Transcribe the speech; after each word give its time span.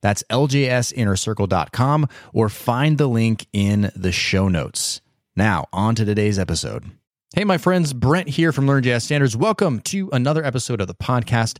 That's 0.00 0.22
ljsinnercircle.com 0.30 2.08
or 2.32 2.48
find 2.48 2.98
the 2.98 3.06
link 3.06 3.46
in 3.52 3.90
the 3.94 4.12
show 4.12 4.48
notes. 4.48 5.00
Now, 5.34 5.66
on 5.72 5.94
to 5.96 6.04
today's 6.04 6.38
episode. 6.38 6.90
Hey, 7.34 7.44
my 7.44 7.58
friends, 7.58 7.92
Brent 7.92 8.28
here 8.28 8.52
from 8.52 8.66
Learn 8.66 8.82
Jazz 8.82 9.04
Standards. 9.04 9.36
Welcome 9.36 9.80
to 9.80 10.08
another 10.12 10.44
episode 10.44 10.80
of 10.80 10.86
the 10.86 10.94
podcast. 10.94 11.58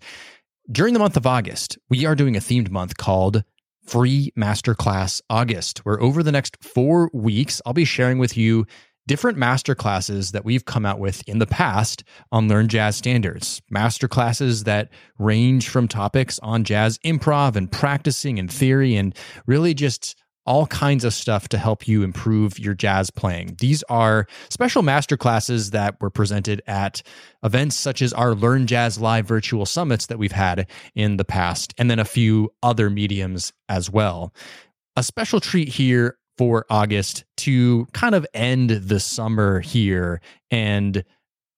During 0.70 0.95
the 0.95 1.00
month 1.00 1.16
of 1.16 1.26
August, 1.26 1.76
we 1.90 2.06
are 2.06 2.14
doing 2.14 2.36
a 2.36 2.40
themed 2.40 2.70
month 2.70 2.96
called 2.96 3.45
Free 3.84 4.32
Masterclass 4.37 5.20
August, 5.28 5.80
where 5.80 6.00
over 6.00 6.23
the 6.23 6.32
next 6.32 6.56
four 6.62 7.10
weeks, 7.12 7.60
I'll 7.66 7.73
be 7.73 7.84
sharing 7.84 8.18
with 8.18 8.37
you 8.37 8.66
different 9.06 9.38
master 9.38 9.74
classes 9.74 10.33
that 10.33 10.45
we've 10.45 10.65
come 10.65 10.84
out 10.84 10.98
with 10.98 11.27
in 11.28 11.38
the 11.38 11.46
past 11.46 12.05
on 12.33 12.48
Learn 12.48 12.69
Jazz 12.69 12.96
Standards. 12.96 13.62
Master 13.70 14.09
classes 14.09 14.65
that 14.65 14.88
range 15.19 15.69
from 15.69 15.88
topics 15.88 16.38
on 16.41 16.65
jazz 16.65 16.98
improv 16.98 17.56
and 17.56 17.70
practicing 17.70 18.38
and 18.38 18.52
theory 18.52 18.96
and 18.96 19.15
really 19.46 19.74
just 19.74 20.16
all 20.46 20.66
kinds 20.69 21.05
of 21.05 21.12
stuff 21.12 21.48
to 21.48 21.59
help 21.59 21.88
you 21.88 22.02
improve 22.02 22.59
your 22.59 22.74
jazz 22.74 23.10
playing. 23.10 23.57
These 23.59 23.82
are 23.85 24.26
special 24.48 24.82
master 24.82 25.16
classes 25.16 25.73
that 25.73 26.01
were 26.01 26.10
presented 26.10 26.63
at 26.66 27.02
events 27.43 27.74
such 27.74 28.01
as 28.01 28.13
our 28.13 28.35
Learn 28.35 28.66
Jazz 28.66 29.01
Live 29.01 29.26
virtual 29.26 29.66
summits 29.66 30.07
that 30.07 30.18
we've 30.18 30.32
had 30.32 30.70
in 30.95 31.16
the 31.16 31.24
past, 31.24 31.74
and 31.79 31.91
then 31.91 31.98
a 31.98 32.04
few 32.04 32.52
other 32.63 32.88
mediums 32.88 33.52
as 33.68 33.91
well. 33.91 34.32
A 34.95 35.02
special 35.02 35.41
treat 35.41 35.68
here 35.68 36.16
for 36.38 36.66
August 36.70 37.24
to 37.38 37.87
kind 37.92 38.15
of 38.15 38.26
end 38.34 38.70
the 38.70 39.01
summer 39.01 39.60
here 39.60 40.20
and 40.51 41.04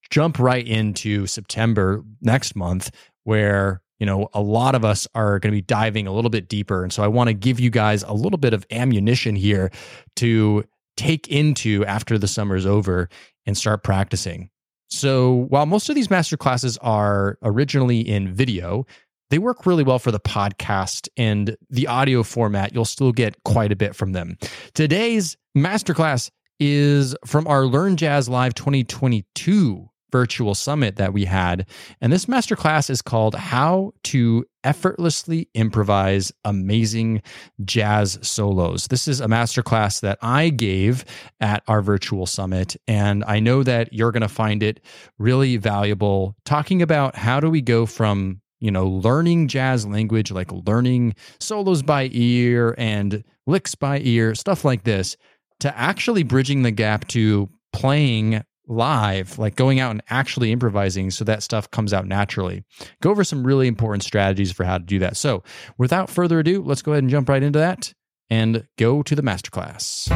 jump 0.09 0.39
right 0.39 0.65
into 0.65 1.27
September 1.27 2.03
next 2.21 2.55
month, 2.55 2.91
where 3.23 3.81
you 3.99 4.05
know 4.05 4.29
a 4.33 4.41
lot 4.41 4.75
of 4.75 4.85
us 4.85 5.07
are 5.13 5.39
going 5.39 5.51
to 5.51 5.57
be 5.57 5.61
diving 5.61 6.07
a 6.07 6.13
little 6.13 6.29
bit 6.29 6.47
deeper. 6.47 6.83
And 6.83 6.91
so 6.91 7.03
I 7.03 7.07
want 7.07 7.27
to 7.27 7.33
give 7.33 7.59
you 7.59 7.69
guys 7.69 8.03
a 8.03 8.13
little 8.13 8.39
bit 8.39 8.53
of 8.53 8.65
ammunition 8.71 9.35
here 9.35 9.71
to 10.17 10.63
take 10.97 11.27
into 11.27 11.85
after 11.85 12.17
the 12.17 12.27
summer's 12.27 12.65
over 12.65 13.09
and 13.45 13.57
start 13.57 13.83
practicing. 13.83 14.49
So 14.89 15.45
while 15.49 15.65
most 15.65 15.87
of 15.89 15.95
these 15.95 16.09
master 16.09 16.35
classes 16.35 16.77
are 16.79 17.37
originally 17.43 17.99
in 17.99 18.33
video, 18.33 18.85
they 19.29 19.39
work 19.39 19.65
really 19.65 19.83
well 19.83 19.99
for 19.99 20.11
the 20.11 20.19
podcast 20.19 21.07
and 21.17 21.55
the 21.69 21.87
audio 21.87 22.23
format. 22.23 22.73
You'll 22.73 22.85
still 22.85 23.11
get 23.11 23.43
quite 23.43 23.71
a 23.71 23.75
bit 23.75 23.95
from 23.95 24.13
them. 24.13 24.37
Today's 24.73 25.37
masterclass 25.57 26.29
is 26.59 27.15
from 27.25 27.47
our 27.47 27.65
Learn 27.65 27.95
Jazz 27.95 28.27
Live 28.27 28.53
2022 28.53 29.89
virtual 30.11 30.55
summit 30.55 30.95
that 30.95 31.13
we 31.13 31.25
had. 31.25 31.67
And 32.01 32.11
this 32.11 32.25
masterclass 32.25 32.89
is 32.89 33.01
called 33.01 33.35
How 33.35 33.91
to 34.05 34.45
Effortlessly 34.63 35.47
Improvise 35.53 36.31
Amazing 36.43 37.21
Jazz 37.63 38.17
Solos. 38.21 38.87
This 38.87 39.07
is 39.07 39.21
a 39.21 39.27
masterclass 39.27 40.01
that 40.01 40.17
I 40.21 40.49
gave 40.49 41.05
at 41.39 41.63
our 41.67 41.81
virtual 41.81 42.25
summit. 42.25 42.75
And 42.87 43.23
I 43.25 43.39
know 43.39 43.63
that 43.63 43.93
you're 43.93 44.11
going 44.11 44.21
to 44.21 44.27
find 44.27 44.63
it 44.63 44.81
really 45.17 45.57
valuable 45.57 46.35
talking 46.43 46.81
about 46.81 47.15
how 47.15 47.39
do 47.39 47.49
we 47.49 47.61
go 47.61 47.85
from 47.85 48.41
you 48.59 48.71
know, 48.71 48.87
learning 48.87 49.47
jazz 49.47 49.85
language, 49.85 50.31
like 50.31 50.51
learning 50.51 51.15
solos 51.39 51.81
by 51.81 52.09
ear 52.11 52.75
and 52.77 53.23
licks 53.47 53.75
by 53.75 53.99
ear, 53.99 54.35
stuff 54.35 54.65
like 54.65 54.83
this, 54.83 55.17
to 55.59 55.77
actually 55.77 56.23
bridging 56.23 56.63
the 56.63 56.71
gap 56.71 57.07
to 57.09 57.49
playing 57.73 58.43
live, 58.67 59.39
like 59.39 59.55
going 59.55 59.79
out 59.79 59.91
and 59.91 60.03
actually 60.09 60.51
improvising 60.51 61.09
so 61.11 61.25
that 61.25 61.43
stuff 61.43 61.69
comes 61.71 61.91
out 61.91 62.05
naturally. 62.05 62.63
Go 63.01 63.09
over 63.09 63.23
some 63.23 63.45
really 63.45 63.67
important 63.67 64.03
strategies 64.03 64.51
for 64.51 64.63
how 64.63 64.77
to 64.77 64.83
do 64.83 64.99
that. 64.99 65.17
So, 65.17 65.43
without 65.77 66.09
further 66.09 66.39
ado, 66.39 66.61
let's 66.61 66.81
go 66.81 66.91
ahead 66.91 67.03
and 67.03 67.09
jump 67.09 67.27
right 67.29 67.43
into 67.43 67.59
that 67.59 67.93
and 68.29 68.67
go 68.77 69.01
to 69.01 69.15
the 69.15 69.23
masterclass. 69.23 70.07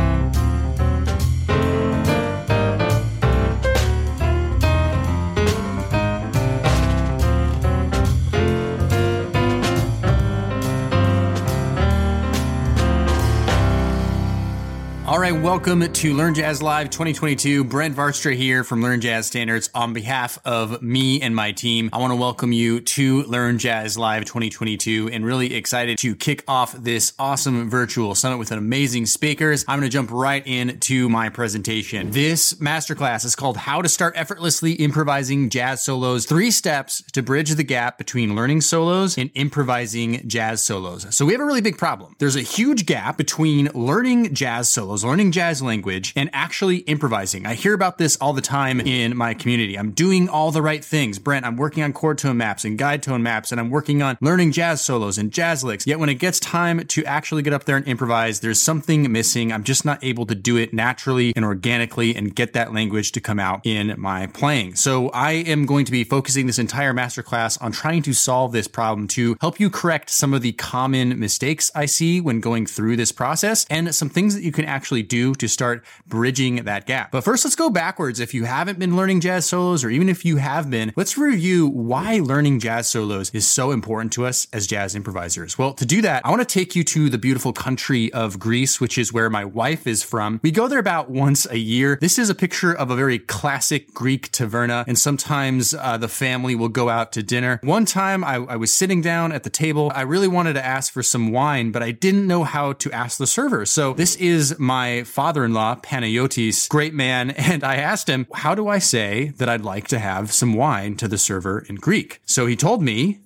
Right, 15.24 15.32
welcome 15.32 15.90
to 15.90 16.14
Learn 16.14 16.34
Jazz 16.34 16.62
Live 16.62 16.90
2022. 16.90 17.64
Brent 17.64 17.96
Vaartstra 17.96 18.36
here 18.36 18.66
from 18.66 18.82
Learn 18.82 19.00
Jazz 19.00 19.26
Standards. 19.26 19.70
On 19.74 19.94
behalf 19.94 20.38
of 20.44 20.82
me 20.82 21.22
and 21.22 21.34
my 21.34 21.54
team, 21.54 21.90
I 21.94 22.00
want 22.00 22.12
to 22.12 22.18
welcome 22.18 22.52
you 22.52 22.82
to 22.82 23.24
Learn 23.24 23.58
Jazz 23.58 23.98
Live 23.98 24.26
2022 24.26 25.12
and 25.14 25.26
really 25.26 25.54
excited 25.54 25.98
to 26.00 26.14
kick 26.14 26.44
off 26.46 26.74
this 26.74 27.14
awesome 27.18 27.70
virtual 27.70 28.16
summit 28.16 28.38
with 28.38 28.52
an 28.52 28.58
amazing 28.58 29.06
speakers. 29.06 29.64
I'm 29.66 29.80
going 29.80 29.90
to 29.90 29.94
jump 29.94 30.12
right 30.12 30.46
into 30.46 31.08
my 31.08 31.30
presentation. 31.30 32.12
This 32.12 32.56
masterclass 32.56 33.24
is 33.24 33.34
called 33.34 33.56
How 33.56 33.82
to 33.82 33.88
Start 33.88 34.16
Effortlessly 34.18 34.74
Improvising 34.74 35.48
Jazz 35.50 35.82
Solos 35.82 36.26
Three 36.26 36.52
Steps 36.52 37.02
to 37.14 37.24
Bridge 37.24 37.52
the 37.52 37.64
Gap 37.64 37.98
Between 37.98 38.36
Learning 38.36 38.60
Solos 38.60 39.18
and 39.18 39.32
Improvising 39.36 40.28
Jazz 40.28 40.62
Solos. 40.62 41.08
So, 41.16 41.26
we 41.26 41.32
have 41.32 41.40
a 41.40 41.46
really 41.46 41.62
big 41.62 41.78
problem. 41.78 42.14
There's 42.20 42.36
a 42.36 42.42
huge 42.42 42.86
gap 42.86 43.16
between 43.16 43.70
learning 43.74 44.36
jazz 44.36 44.68
solos 44.68 45.06
learning 45.14 45.32
jazz 45.32 45.62
language, 45.62 46.12
and 46.16 46.28
actually 46.34 46.78
improvising. 46.78 47.46
I 47.46 47.54
hear 47.54 47.76
about 47.76 48.00
this 48.00 48.18
all 48.20 48.34
the 48.34 48.42
time 48.42 48.80
in 48.80 49.16
my 49.16 49.36
community. 49.36 49.78
I'm 49.78 49.92
doing 49.92 50.28
all 50.28 50.50
the 50.50 50.64
right 50.64 50.84
things. 50.84 51.20
Brent, 51.20 51.46
I'm 51.46 51.56
working 51.56 51.84
on 51.84 51.94
chord 51.94 52.18
tone 52.18 52.38
maps 52.38 52.66
and 52.66 52.80
guide 52.80 53.04
tone 53.04 53.22
maps, 53.22 53.52
and 53.52 53.62
I'm 53.62 53.70
working 53.70 54.02
on 54.02 54.18
learning 54.22 54.54
jazz 54.54 54.82
solos 54.82 55.20
and 55.20 55.32
jazz 55.32 55.64
licks. 55.64 55.86
Yet 55.86 56.00
when 56.00 56.10
it 56.10 56.16
gets 56.16 56.40
time 56.40 56.88
to 56.88 57.06
actually 57.06 57.44
get 57.44 57.54
up 57.54 57.66
there 57.66 57.78
and 57.78 57.86
improvise, 57.86 58.40
there's 58.40 58.60
something 58.60 59.12
missing. 59.12 59.54
I'm 59.54 59.64
just 59.64 59.86
not 59.86 60.04
able 60.04 60.26
to 60.26 60.34
do 60.34 60.58
it 60.58 60.74
naturally 60.74 61.32
and 61.36 61.46
organically 61.46 62.16
and 62.16 62.36
get 62.36 62.54
that 62.54 62.74
language 62.74 63.12
to 63.12 63.22
come 63.22 63.40
out 63.40 63.62
in 63.64 63.94
my 64.00 64.26
playing. 64.26 64.74
So 64.74 65.10
I 65.10 65.34
am 65.34 65.68
going 65.68 65.86
to 65.86 65.92
be 65.92 66.04
focusing 66.04 66.48
this 66.48 66.58
entire 66.58 66.92
masterclass 66.92 67.62
on 67.62 67.72
trying 67.72 68.02
to 68.02 68.14
solve 68.14 68.52
this 68.52 68.68
problem 68.68 69.08
to 69.10 69.38
help 69.40 69.60
you 69.60 69.70
correct 69.70 70.10
some 70.10 70.34
of 70.34 70.42
the 70.42 70.54
common 70.54 71.20
mistakes 71.20 71.70
I 71.76 71.86
see 71.86 72.20
when 72.20 72.40
going 72.40 72.66
through 72.66 72.96
this 72.96 73.12
process 73.12 73.68
and 73.70 73.94
some 73.94 74.10
things 74.10 74.34
that 74.34 74.42
you 74.42 74.52
can 74.52 74.66
actually 74.66 75.03
actually 75.04 75.18
do 75.24 75.34
to 75.36 75.48
start 75.48 75.84
bridging 76.08 76.64
that 76.66 76.86
gap. 76.86 77.12
But 77.12 77.24
first, 77.24 77.46
let's 77.46 77.56
go 77.56 77.70
backwards. 77.70 78.20
If 78.20 78.34
you 78.34 78.46
haven't 78.46 78.80
been 78.80 78.96
learning 78.96 79.22
jazz 79.22 79.46
solos, 79.46 79.84
or 79.84 79.90
even 79.90 80.10
if 80.10 80.26
you 80.26 80.38
have 80.38 80.70
been, 80.70 80.94
let's 80.96 81.18
review 81.18 81.68
why 81.68 82.20
learning 82.20 82.60
jazz 82.60 82.90
solos 82.90 83.30
is 83.34 83.46
so 83.46 83.72
important 83.72 84.14
to 84.14 84.26
us 84.26 84.48
as 84.54 84.68
jazz 84.68 84.96
improvisers. 84.96 85.58
Well, 85.58 85.74
to 85.74 85.86
do 85.86 86.02
that, 86.02 86.26
I 86.26 86.30
want 86.30 86.48
to 86.48 86.60
take 86.60 86.76
you 86.76 86.84
to 86.84 87.10
the 87.10 87.18
beautiful 87.18 87.54
country 87.54 88.12
of 88.14 88.40
Greece, 88.40 88.80
which 88.80 88.98
is 88.98 89.14
where 89.14 89.30
my 89.30 89.46
wife 89.46 89.88
is 89.88 90.04
from. 90.04 90.40
We 90.44 90.52
go 90.52 90.68
there 90.68 90.80
about 90.80 91.10
once 91.10 91.46
a 91.50 91.58
year. 91.58 91.98
This 92.00 92.18
is 92.18 92.30
a 92.30 92.36
picture 92.36 92.74
of 92.74 92.90
a 92.92 92.96
very 92.96 93.20
classic 93.20 93.94
Greek 93.94 94.32
taverna, 94.32 94.86
and 94.88 94.98
sometimes 94.98 95.74
uh, 95.74 95.98
the 95.98 96.08
family 96.08 96.56
will 96.56 96.70
go 96.70 96.90
out 96.90 97.12
to 97.14 97.24
dinner. 97.24 97.60
One 97.64 97.86
time 97.86 98.24
I, 98.24 98.36
I 98.36 98.56
was 98.56 98.74
sitting 98.74 99.02
down 99.02 99.32
at 99.32 99.44
the 99.44 99.50
table. 99.50 99.92
I 99.96 100.02
really 100.02 100.28
wanted 100.28 100.54
to 100.54 100.66
ask 100.66 100.92
for 100.94 101.04
some 101.04 101.32
wine, 101.32 101.72
but 101.72 101.84
I 101.84 101.92
didn't 101.92 102.28
know 102.28 102.44
how 102.44 102.74
to 102.74 102.92
ask 102.92 103.18
the 103.18 103.28
server. 103.28 103.66
So 103.66 103.94
this 103.94 104.16
is 104.16 104.58
my 104.60 104.93
father 105.02 105.44
in 105.44 105.56
law, 105.56 105.76
Panayotis, 105.76 106.70
great 106.70 106.94
man, 106.94 107.32
and 107.50 107.64
I 107.64 107.78
asked 107.78 108.08
him, 108.08 108.28
How 108.36 108.54
do 108.54 108.68
I 108.68 108.78
say 108.78 109.34
that 109.38 109.50
I'd 109.50 109.62
like 109.62 109.88
to 109.88 109.98
have 109.98 110.32
some 110.32 110.54
wine 110.54 110.96
to 110.98 111.08
the 111.08 111.18
server 111.18 111.66
in 111.68 111.78
Greek? 111.78 112.22
So 112.26 112.46
he 112.46 112.56
told 112.56 112.84
me, 112.84 113.22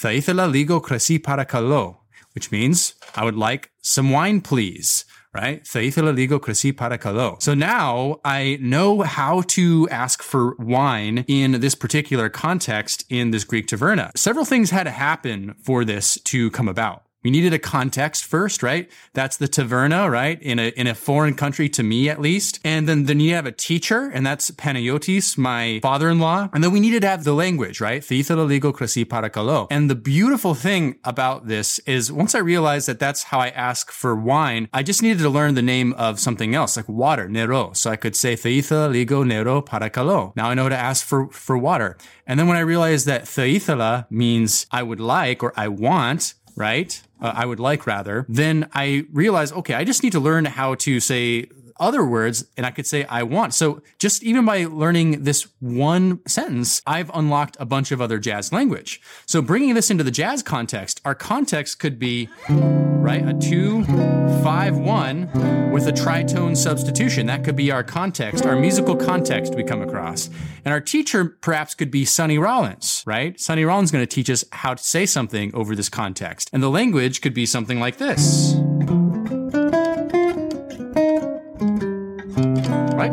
Thaithela 0.00 0.48
ligo 0.48 0.80
krasi 0.80 1.18
parakalo, 1.18 1.96
which 2.34 2.52
means, 2.52 2.94
I 3.16 3.24
would 3.24 3.36
like 3.36 3.72
some 3.82 4.10
wine, 4.10 4.40
please 4.40 5.04
right? 5.34 5.62
ligo 5.64 6.40
krasi 6.40 6.72
parakalo. 6.72 7.40
So 7.42 7.54
now 7.54 8.20
I 8.24 8.58
know 8.60 9.02
how 9.02 9.42
to 9.48 9.88
ask 9.90 10.22
for 10.22 10.54
wine 10.58 11.24
in 11.28 11.60
this 11.60 11.74
particular 11.74 12.28
context 12.28 13.04
in 13.08 13.30
this 13.30 13.44
Greek 13.44 13.66
taverna. 13.66 14.16
Several 14.16 14.44
things 14.44 14.70
had 14.70 14.84
to 14.84 14.90
happen 14.90 15.54
for 15.62 15.84
this 15.84 16.20
to 16.24 16.50
come 16.50 16.68
about. 16.68 17.02
We 17.24 17.30
needed 17.30 17.52
a 17.52 17.58
context 17.58 18.24
first, 18.24 18.62
right? 18.62 18.88
That's 19.12 19.36
the 19.36 19.48
taverna, 19.48 20.08
right? 20.10 20.40
In 20.40 20.58
a 20.58 20.68
in 20.68 20.86
a 20.86 20.94
foreign 20.94 21.34
country 21.34 21.68
to 21.70 21.82
me 21.82 22.08
at 22.08 22.20
least. 22.20 22.60
And 22.64 22.88
then 22.88 23.04
then 23.04 23.18
you 23.18 23.34
have 23.34 23.46
a 23.46 23.52
teacher, 23.52 24.10
and 24.14 24.24
that's 24.24 24.50
Panayotis, 24.52 25.36
my 25.36 25.80
father-in-law. 25.82 26.50
And 26.52 26.62
then 26.62 26.70
we 26.70 26.80
needed 26.80 27.02
to 27.02 27.08
have 27.08 27.24
the 27.24 27.34
language, 27.34 27.80
right? 27.80 28.02
ligo 28.02 28.72
krasi 28.72 29.04
parakalo. 29.04 29.66
And 29.70 29.90
the 29.90 29.96
beautiful 29.96 30.54
thing 30.54 30.96
about 31.04 31.48
this 31.48 31.80
is 31.80 32.12
once 32.12 32.34
I 32.34 32.38
realized 32.38 32.86
that 32.88 33.00
that's 33.00 33.24
how 33.24 33.40
I 33.40 33.48
ask 33.48 33.90
for 33.90 34.14
wine, 34.14 34.68
I 34.72 34.82
just 34.82 35.02
needed 35.02 35.18
to 35.18 35.28
learn 35.28 35.54
the 35.54 35.62
name 35.62 35.94
of 35.94 36.20
something 36.20 36.54
else, 36.54 36.76
like 36.76 36.88
water, 36.88 37.28
nero. 37.28 37.72
So 37.72 37.90
I 37.90 37.96
could 37.96 38.14
say 38.14 38.36
ligo 38.36 39.26
nero 39.26 39.60
parakalo. 39.60 40.36
Now 40.36 40.50
I 40.50 40.54
know 40.54 40.68
to 40.68 40.76
ask 40.76 41.04
for 41.04 41.28
for 41.30 41.58
water. 41.58 41.96
And 42.26 42.38
then 42.38 42.46
when 42.46 42.56
I 42.56 42.60
realized 42.60 43.06
that 43.06 43.24
theithala 43.24 44.06
means 44.10 44.66
I 44.70 44.82
would 44.82 45.00
like 45.00 45.42
or 45.42 45.52
I 45.56 45.68
want, 45.68 46.34
right? 46.56 47.02
Uh, 47.20 47.32
I 47.34 47.46
would 47.46 47.58
like 47.60 47.86
rather, 47.86 48.24
then 48.28 48.68
I 48.72 49.06
realize, 49.12 49.52
okay, 49.52 49.74
I 49.74 49.84
just 49.84 50.02
need 50.02 50.12
to 50.12 50.20
learn 50.20 50.44
how 50.44 50.76
to 50.76 51.00
say 51.00 51.46
other 51.78 52.04
words 52.04 52.44
and 52.56 52.66
I 52.66 52.70
could 52.70 52.86
say 52.86 53.04
I 53.04 53.22
want. 53.22 53.54
So 53.54 53.82
just 53.98 54.22
even 54.22 54.44
by 54.44 54.64
learning 54.64 55.24
this 55.24 55.46
one 55.60 56.20
sentence, 56.26 56.82
I've 56.86 57.10
unlocked 57.14 57.56
a 57.60 57.66
bunch 57.66 57.92
of 57.92 58.00
other 58.00 58.18
jazz 58.18 58.52
language. 58.52 59.00
So 59.26 59.42
bringing 59.42 59.74
this 59.74 59.90
into 59.90 60.04
the 60.04 60.10
jazz 60.10 60.42
context, 60.42 61.00
our 61.04 61.14
context 61.14 61.78
could 61.78 61.98
be, 61.98 62.28
right, 62.48 63.26
a 63.26 63.34
two, 63.34 63.84
five, 64.42 64.76
one 64.76 65.30
with 65.72 65.86
a 65.86 65.92
tritone 65.92 66.56
substitution. 66.56 67.26
That 67.26 67.44
could 67.44 67.56
be 67.56 67.70
our 67.70 67.84
context, 67.84 68.44
our 68.44 68.56
musical 68.56 68.96
context 68.96 69.54
we 69.54 69.62
come 69.62 69.82
across. 69.82 70.28
And 70.64 70.72
our 70.72 70.80
teacher 70.80 71.24
perhaps 71.24 71.74
could 71.74 71.90
be 71.90 72.04
Sonny 72.04 72.38
Rollins, 72.38 73.02
right? 73.06 73.38
Sonny 73.38 73.64
Rollins 73.64 73.88
is 73.88 73.92
going 73.92 74.06
to 74.06 74.14
teach 74.14 74.30
us 74.30 74.44
how 74.52 74.74
to 74.74 74.82
say 74.82 75.06
something 75.06 75.54
over 75.54 75.76
this 75.76 75.88
context. 75.88 76.50
And 76.52 76.62
the 76.62 76.70
language 76.70 77.20
could 77.20 77.34
be 77.34 77.46
something 77.46 77.80
like 77.80 77.98
this. 77.98 78.56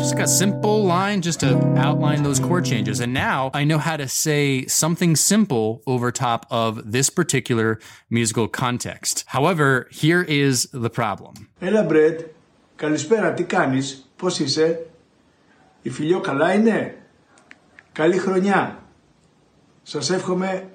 just 0.05 0.17
got 0.17 0.25
a 0.25 0.37
simple 0.45 0.83
line 0.83 1.19
just 1.27 1.39
to 1.39 1.49
outline 1.85 2.21
those 2.21 2.39
chord 2.39 2.63
changes. 2.63 2.99
And 2.99 3.11
now 3.11 3.49
I 3.59 3.63
know 3.69 3.79
how 3.79 3.97
to 4.03 4.07
say 4.07 4.43
something 4.67 5.15
simple 5.15 5.81
over 5.93 6.11
top 6.11 6.45
of 6.63 6.91
this 6.95 7.09
particular 7.09 7.79
musical 8.17 8.47
context. 8.47 9.23
However, 9.35 9.87
here 10.03 10.21
is 10.21 10.67
the 10.71 10.91
problem. 10.91 11.33
Έλα, 11.59 11.83
Brent. 11.83 12.25
Καλησπέρα, 12.75 13.33
τι 13.33 13.43
κάνεις, 13.43 14.09
πώς 14.15 14.39
είσαι, 14.39 14.85
η 15.81 15.89
φιλιό 15.89 16.19
καλά 16.19 16.53
είναι, 16.53 16.97
καλή 17.91 18.17
χρονιά. 18.17 18.83
Σας 19.83 20.09
εύχομαι 20.09 20.69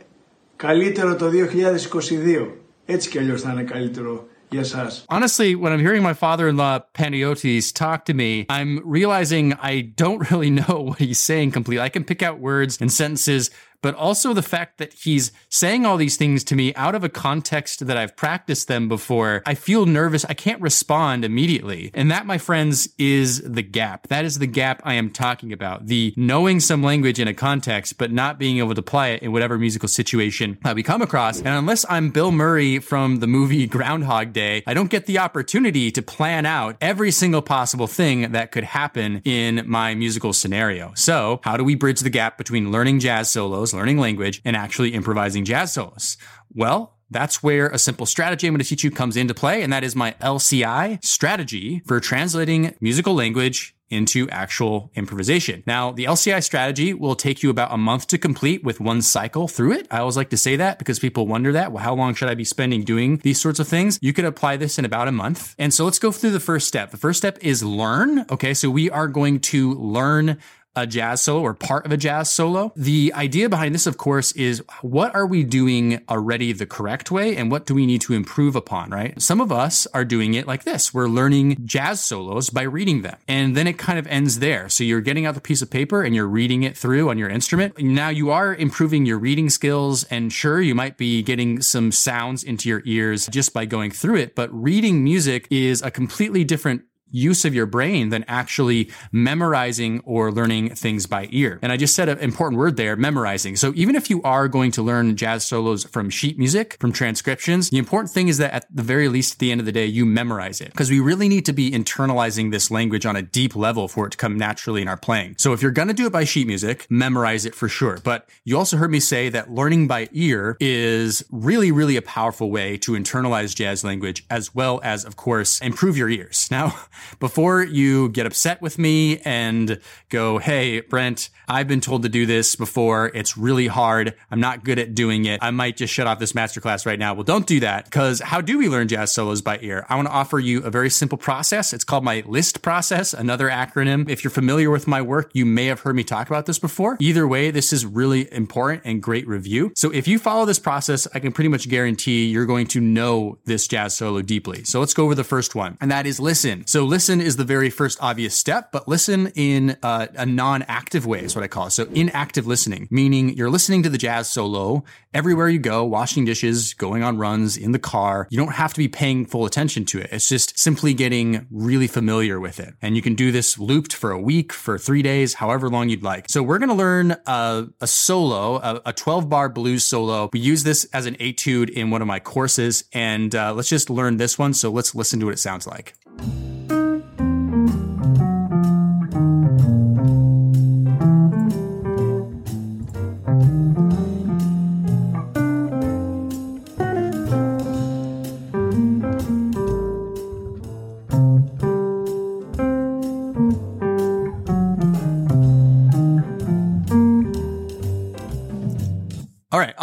καλύτερο 0.56 1.16
το 1.16 1.28
2022. 1.28 2.48
Έτσι 2.86 3.10
κι 3.10 3.18
αλλιώς 3.18 3.42
θα 3.42 3.52
είναι 3.52 3.62
καλύτερο 3.62 4.28
Yes, 4.52 4.72
has. 4.72 5.04
Honestly, 5.08 5.54
when 5.54 5.72
I'm 5.72 5.80
hearing 5.80 6.02
my 6.02 6.14
father-in-law 6.14 6.80
Paniotis 6.94 7.72
talk 7.72 8.04
to 8.06 8.14
me, 8.14 8.46
I'm 8.48 8.80
realizing 8.84 9.54
I 9.54 9.80
don't 9.80 10.30
really 10.30 10.50
know 10.50 10.82
what 10.88 10.98
he's 10.98 11.18
saying 11.18 11.52
completely. 11.52 11.82
I 11.82 11.88
can 11.88 12.04
pick 12.04 12.22
out 12.22 12.40
words 12.40 12.78
and 12.80 12.92
sentences 12.92 13.50
but 13.82 13.94
also 13.94 14.32
the 14.32 14.42
fact 14.42 14.78
that 14.78 14.92
he's 14.92 15.32
saying 15.48 15.86
all 15.86 15.96
these 15.96 16.16
things 16.16 16.44
to 16.44 16.54
me 16.54 16.74
out 16.74 16.94
of 16.94 17.04
a 17.04 17.08
context 17.08 17.86
that 17.86 17.96
I've 17.96 18.16
practiced 18.16 18.68
them 18.68 18.88
before. 18.88 19.42
I 19.46 19.54
feel 19.54 19.86
nervous. 19.86 20.24
I 20.24 20.34
can't 20.34 20.60
respond 20.60 21.24
immediately. 21.24 21.90
And 21.94 22.10
that, 22.10 22.26
my 22.26 22.38
friends, 22.38 22.88
is 22.98 23.42
the 23.42 23.62
gap. 23.62 24.08
That 24.08 24.24
is 24.24 24.38
the 24.38 24.46
gap 24.46 24.82
I 24.84 24.94
am 24.94 25.10
talking 25.10 25.52
about. 25.52 25.86
The 25.86 26.14
knowing 26.16 26.60
some 26.60 26.82
language 26.82 27.18
in 27.18 27.28
a 27.28 27.34
context, 27.34 27.98
but 27.98 28.12
not 28.12 28.38
being 28.38 28.58
able 28.58 28.74
to 28.74 28.80
apply 28.80 29.08
it 29.08 29.22
in 29.22 29.32
whatever 29.32 29.58
musical 29.58 29.88
situation 29.88 30.58
that 30.62 30.74
we 30.74 30.82
come 30.82 31.02
across. 31.02 31.38
And 31.38 31.48
unless 31.48 31.84
I'm 31.88 32.10
Bill 32.10 32.32
Murray 32.32 32.78
from 32.78 33.16
the 33.16 33.26
movie 33.26 33.66
Groundhog 33.80 34.32
Day, 34.32 34.62
I 34.66 34.74
don't 34.74 34.90
get 34.90 35.06
the 35.06 35.18
opportunity 35.18 35.90
to 35.90 36.02
plan 36.02 36.46
out 36.46 36.76
every 36.80 37.10
single 37.10 37.42
possible 37.42 37.86
thing 37.86 38.32
that 38.32 38.52
could 38.52 38.64
happen 38.64 39.22
in 39.24 39.62
my 39.66 39.94
musical 39.94 40.32
scenario. 40.32 40.92
So 40.94 41.40
how 41.44 41.56
do 41.56 41.64
we 41.64 41.74
bridge 41.74 42.00
the 42.00 42.10
gap 42.10 42.38
between 42.38 42.70
learning 42.70 43.00
jazz 43.00 43.30
solos 43.30 43.69
learning 43.74 43.98
language, 43.98 44.40
and 44.44 44.56
actually 44.56 44.90
improvising 44.90 45.44
jazz 45.44 45.72
solos? 45.72 46.16
Well, 46.54 46.96
that's 47.10 47.42
where 47.42 47.68
a 47.68 47.78
simple 47.78 48.06
strategy 48.06 48.46
I'm 48.46 48.54
going 48.54 48.62
to 48.62 48.68
teach 48.68 48.84
you 48.84 48.90
comes 48.90 49.16
into 49.16 49.34
play, 49.34 49.62
and 49.62 49.72
that 49.72 49.84
is 49.84 49.96
my 49.96 50.12
LCI 50.20 51.04
strategy 51.04 51.82
for 51.86 51.98
translating 52.00 52.76
musical 52.80 53.14
language 53.14 53.74
into 53.90 54.28
actual 54.30 54.90
improvisation. 54.94 55.62
Now, 55.66 55.90
the 55.90 56.04
LCI 56.04 56.42
strategy 56.42 56.94
will 56.94 57.16
take 57.16 57.42
you 57.42 57.50
about 57.50 57.74
a 57.74 57.76
month 57.76 58.06
to 58.08 58.18
complete 58.18 58.62
with 58.62 58.80
one 58.80 59.02
cycle 59.02 59.48
through 59.48 59.72
it. 59.72 59.88
I 59.90 59.98
always 59.98 60.16
like 60.16 60.30
to 60.30 60.36
say 60.36 60.56
that 60.56 60.78
because 60.78 61.00
people 61.00 61.26
wonder 61.26 61.52
that. 61.52 61.72
Well, 61.72 61.82
how 61.82 61.94
long 61.94 62.14
should 62.14 62.28
I 62.28 62.34
be 62.34 62.44
spending 62.44 62.84
doing 62.84 63.18
these 63.18 63.40
sorts 63.40 63.58
of 63.58 63.66
things? 63.66 63.98
You 64.00 64.12
could 64.12 64.24
apply 64.24 64.56
this 64.56 64.78
in 64.78 64.84
about 64.84 65.08
a 65.08 65.12
month. 65.12 65.56
And 65.58 65.74
so 65.74 65.84
let's 65.84 65.98
go 65.98 66.12
through 66.12 66.30
the 66.30 66.40
first 66.40 66.68
step. 66.68 66.92
The 66.92 66.96
first 66.96 67.18
step 67.18 67.38
is 67.42 67.64
learn. 67.64 68.26
Okay. 68.30 68.54
So 68.54 68.70
we 68.70 68.88
are 68.90 69.08
going 69.08 69.40
to 69.40 69.74
learn 69.74 70.38
a 70.76 70.86
jazz 70.86 71.22
solo 71.22 71.42
or 71.42 71.54
part 71.54 71.84
of 71.84 71.92
a 71.92 71.96
jazz 71.96 72.30
solo. 72.30 72.72
The 72.76 73.12
idea 73.14 73.48
behind 73.48 73.74
this, 73.74 73.86
of 73.86 73.96
course, 73.96 74.32
is 74.32 74.62
what 74.82 75.14
are 75.14 75.26
we 75.26 75.42
doing 75.42 76.00
already 76.08 76.52
the 76.52 76.66
correct 76.66 77.10
way 77.10 77.36
and 77.36 77.50
what 77.50 77.66
do 77.66 77.74
we 77.74 77.86
need 77.86 78.00
to 78.02 78.14
improve 78.14 78.54
upon, 78.54 78.90
right? 78.90 79.20
Some 79.20 79.40
of 79.40 79.50
us 79.50 79.86
are 79.92 80.04
doing 80.04 80.34
it 80.34 80.46
like 80.46 80.64
this. 80.64 80.94
We're 80.94 81.08
learning 81.08 81.56
jazz 81.64 82.02
solos 82.02 82.50
by 82.50 82.62
reading 82.62 83.02
them. 83.02 83.16
And 83.26 83.56
then 83.56 83.66
it 83.66 83.78
kind 83.78 83.98
of 83.98 84.06
ends 84.06 84.38
there. 84.38 84.68
So 84.68 84.84
you're 84.84 85.00
getting 85.00 85.26
out 85.26 85.34
the 85.34 85.40
piece 85.40 85.62
of 85.62 85.70
paper 85.70 86.02
and 86.02 86.14
you're 86.14 86.28
reading 86.28 86.62
it 86.62 86.76
through 86.76 87.10
on 87.10 87.18
your 87.18 87.28
instrument. 87.28 87.78
Now 87.78 88.08
you 88.08 88.30
are 88.30 88.54
improving 88.54 89.06
your 89.06 89.18
reading 89.18 89.50
skills 89.50 90.04
and 90.04 90.32
sure, 90.32 90.60
you 90.60 90.74
might 90.74 90.96
be 90.96 91.22
getting 91.22 91.60
some 91.62 91.92
sounds 91.92 92.44
into 92.44 92.68
your 92.68 92.82
ears 92.84 93.26
just 93.26 93.52
by 93.52 93.64
going 93.64 93.90
through 93.90 94.16
it, 94.16 94.34
but 94.34 94.52
reading 94.52 95.02
music 95.02 95.46
is 95.50 95.82
a 95.82 95.90
completely 95.90 96.44
different 96.44 96.82
use 97.10 97.44
of 97.44 97.54
your 97.54 97.66
brain 97.66 98.08
than 98.10 98.24
actually 98.28 98.90
memorizing 99.12 100.00
or 100.04 100.32
learning 100.32 100.74
things 100.74 101.06
by 101.06 101.28
ear. 101.30 101.58
And 101.62 101.72
I 101.72 101.76
just 101.76 101.94
said 101.94 102.08
an 102.08 102.18
important 102.18 102.58
word 102.58 102.76
there, 102.76 102.96
memorizing. 102.96 103.56
So 103.56 103.72
even 103.76 103.94
if 103.94 104.10
you 104.10 104.22
are 104.22 104.48
going 104.48 104.70
to 104.72 104.82
learn 104.82 105.16
jazz 105.16 105.44
solos 105.44 105.84
from 105.84 106.10
sheet 106.10 106.38
music, 106.38 106.76
from 106.80 106.92
transcriptions, 106.92 107.70
the 107.70 107.78
important 107.78 108.12
thing 108.12 108.28
is 108.28 108.38
that 108.38 108.52
at 108.52 108.66
the 108.74 108.82
very 108.82 109.08
least, 109.08 109.34
at 109.34 109.38
the 109.38 109.50
end 109.50 109.60
of 109.60 109.66
the 109.66 109.72
day, 109.72 109.86
you 109.86 110.06
memorize 110.06 110.60
it 110.60 110.70
because 110.70 110.90
we 110.90 111.00
really 111.00 111.28
need 111.28 111.46
to 111.46 111.52
be 111.52 111.70
internalizing 111.70 112.50
this 112.50 112.70
language 112.70 113.06
on 113.06 113.16
a 113.16 113.22
deep 113.22 113.56
level 113.56 113.88
for 113.88 114.06
it 114.06 114.10
to 114.10 114.16
come 114.16 114.36
naturally 114.36 114.82
in 114.82 114.88
our 114.88 114.96
playing. 114.96 115.34
So 115.38 115.52
if 115.52 115.62
you're 115.62 115.70
going 115.70 115.88
to 115.88 115.94
do 115.94 116.06
it 116.06 116.12
by 116.12 116.24
sheet 116.24 116.46
music, 116.46 116.86
memorize 116.90 117.44
it 117.44 117.54
for 117.54 117.68
sure. 117.68 117.98
But 118.02 118.28
you 118.44 118.56
also 118.56 118.76
heard 118.76 118.90
me 118.90 119.00
say 119.00 119.28
that 119.30 119.50
learning 119.50 119.86
by 119.86 120.08
ear 120.12 120.56
is 120.60 121.22
really, 121.30 121.72
really 121.72 121.96
a 121.96 122.02
powerful 122.02 122.50
way 122.50 122.76
to 122.78 122.92
internalize 122.92 123.54
jazz 123.54 123.84
language 123.84 124.24
as 124.30 124.54
well 124.54 124.80
as, 124.82 125.04
of 125.04 125.16
course, 125.16 125.60
improve 125.60 125.96
your 125.96 126.08
ears. 126.08 126.48
Now, 126.50 126.78
before 127.18 127.62
you 127.62 128.08
get 128.10 128.26
upset 128.26 128.60
with 128.62 128.78
me 128.78 129.18
and 129.18 129.80
go, 130.08 130.38
Hey, 130.38 130.80
Brent, 130.80 131.30
I've 131.48 131.68
been 131.68 131.80
told 131.80 132.02
to 132.02 132.08
do 132.08 132.26
this 132.26 132.56
before. 132.56 133.10
It's 133.14 133.36
really 133.36 133.66
hard. 133.66 134.14
I'm 134.30 134.40
not 134.40 134.64
good 134.64 134.78
at 134.78 134.94
doing 134.94 135.24
it. 135.24 135.40
I 135.42 135.50
might 135.50 135.76
just 135.76 135.92
shut 135.92 136.06
off 136.06 136.18
this 136.18 136.32
masterclass 136.32 136.86
right 136.86 136.98
now. 136.98 137.14
Well, 137.14 137.24
don't 137.24 137.46
do 137.46 137.60
that 137.60 137.84
because 137.84 138.20
how 138.20 138.40
do 138.40 138.58
we 138.58 138.68
learn 138.68 138.88
jazz 138.88 139.12
solos 139.12 139.42
by 139.42 139.58
ear? 139.60 139.84
I 139.88 139.96
want 139.96 140.08
to 140.08 140.12
offer 140.14 140.38
you 140.38 140.62
a 140.62 140.70
very 140.70 140.90
simple 140.90 141.18
process. 141.18 141.72
It's 141.72 141.84
called 141.84 142.04
my 142.04 142.22
LIST 142.26 142.62
process, 142.62 143.12
another 143.12 143.48
acronym. 143.48 144.08
If 144.08 144.22
you're 144.22 144.30
familiar 144.30 144.70
with 144.70 144.86
my 144.86 145.02
work, 145.02 145.30
you 145.34 145.44
may 145.44 145.66
have 145.66 145.80
heard 145.80 145.96
me 145.96 146.04
talk 146.04 146.28
about 146.28 146.46
this 146.46 146.58
before. 146.58 146.96
Either 147.00 147.26
way, 147.26 147.50
this 147.50 147.72
is 147.72 147.84
really 147.84 148.32
important 148.32 148.82
and 148.84 149.02
great 149.02 149.26
review. 149.26 149.72
So 149.74 149.90
if 149.90 150.06
you 150.06 150.18
follow 150.18 150.44
this 150.44 150.58
process, 150.58 151.08
I 151.14 151.18
can 151.18 151.32
pretty 151.32 151.48
much 151.48 151.68
guarantee 151.68 152.26
you're 152.26 152.46
going 152.46 152.66
to 152.68 152.80
know 152.80 153.38
this 153.44 153.66
jazz 153.66 153.94
solo 153.94 154.22
deeply. 154.22 154.64
So 154.64 154.80
let's 154.80 154.94
go 154.94 155.04
over 155.04 155.14
the 155.14 155.24
first 155.24 155.54
one, 155.54 155.76
and 155.80 155.90
that 155.90 156.06
is 156.06 156.20
listen. 156.20 156.66
So 156.66 156.84
listen 156.90 157.20
is 157.20 157.36
the 157.36 157.44
very 157.44 157.70
first 157.70 157.98
obvious 158.02 158.36
step, 158.36 158.72
but 158.72 158.88
listen 158.88 159.28
in 159.36 159.78
uh, 159.82 160.08
a 160.16 160.26
non-active 160.26 161.06
way 161.06 161.20
is 161.20 161.36
what 161.36 161.44
I 161.44 161.48
call 161.48 161.68
it. 161.68 161.70
So 161.70 161.84
inactive 161.94 162.48
listening, 162.48 162.88
meaning 162.90 163.36
you're 163.36 163.48
listening 163.48 163.84
to 163.84 163.88
the 163.88 163.96
jazz 163.96 164.28
solo 164.28 164.82
everywhere 165.14 165.48
you 165.48 165.60
go, 165.60 165.84
washing 165.84 166.24
dishes, 166.24 166.74
going 166.74 167.04
on 167.04 167.16
runs, 167.16 167.56
in 167.56 167.70
the 167.70 167.78
car. 167.78 168.26
You 168.30 168.38
don't 168.38 168.54
have 168.54 168.72
to 168.74 168.78
be 168.78 168.88
paying 168.88 169.24
full 169.24 169.46
attention 169.46 169.84
to 169.86 170.00
it. 170.00 170.08
It's 170.10 170.28
just 170.28 170.58
simply 170.58 170.92
getting 170.92 171.46
really 171.50 171.86
familiar 171.86 172.40
with 172.40 172.58
it. 172.58 172.74
And 172.82 172.96
you 172.96 173.02
can 173.02 173.14
do 173.14 173.30
this 173.30 173.56
looped 173.56 173.92
for 173.92 174.10
a 174.10 174.20
week, 174.20 174.52
for 174.52 174.76
three 174.76 175.02
days, 175.02 175.34
however 175.34 175.68
long 175.68 175.88
you'd 175.88 176.02
like. 176.02 176.28
So 176.28 176.42
we're 176.42 176.58
going 176.58 176.70
to 176.70 176.74
learn 176.74 177.12
a, 177.26 177.68
a 177.80 177.86
solo, 177.86 178.56
a, 178.56 178.82
a, 178.86 178.92
12 178.92 179.28
bar 179.28 179.48
blues 179.48 179.84
solo. 179.84 180.28
We 180.32 180.40
use 180.40 180.64
this 180.64 180.84
as 180.92 181.06
an 181.06 181.14
etude 181.20 181.70
in 181.70 181.90
one 181.90 182.02
of 182.02 182.08
my 182.08 182.18
courses. 182.18 182.82
And 182.92 183.32
uh, 183.34 183.54
let's 183.54 183.68
just 183.68 183.90
learn 183.90 184.16
this 184.16 184.38
one. 184.38 184.54
So 184.54 184.70
let's 184.72 184.92
listen 184.92 185.20
to 185.20 185.26
what 185.26 185.34
it 185.34 185.38
sounds 185.38 185.68
like. 185.68 185.94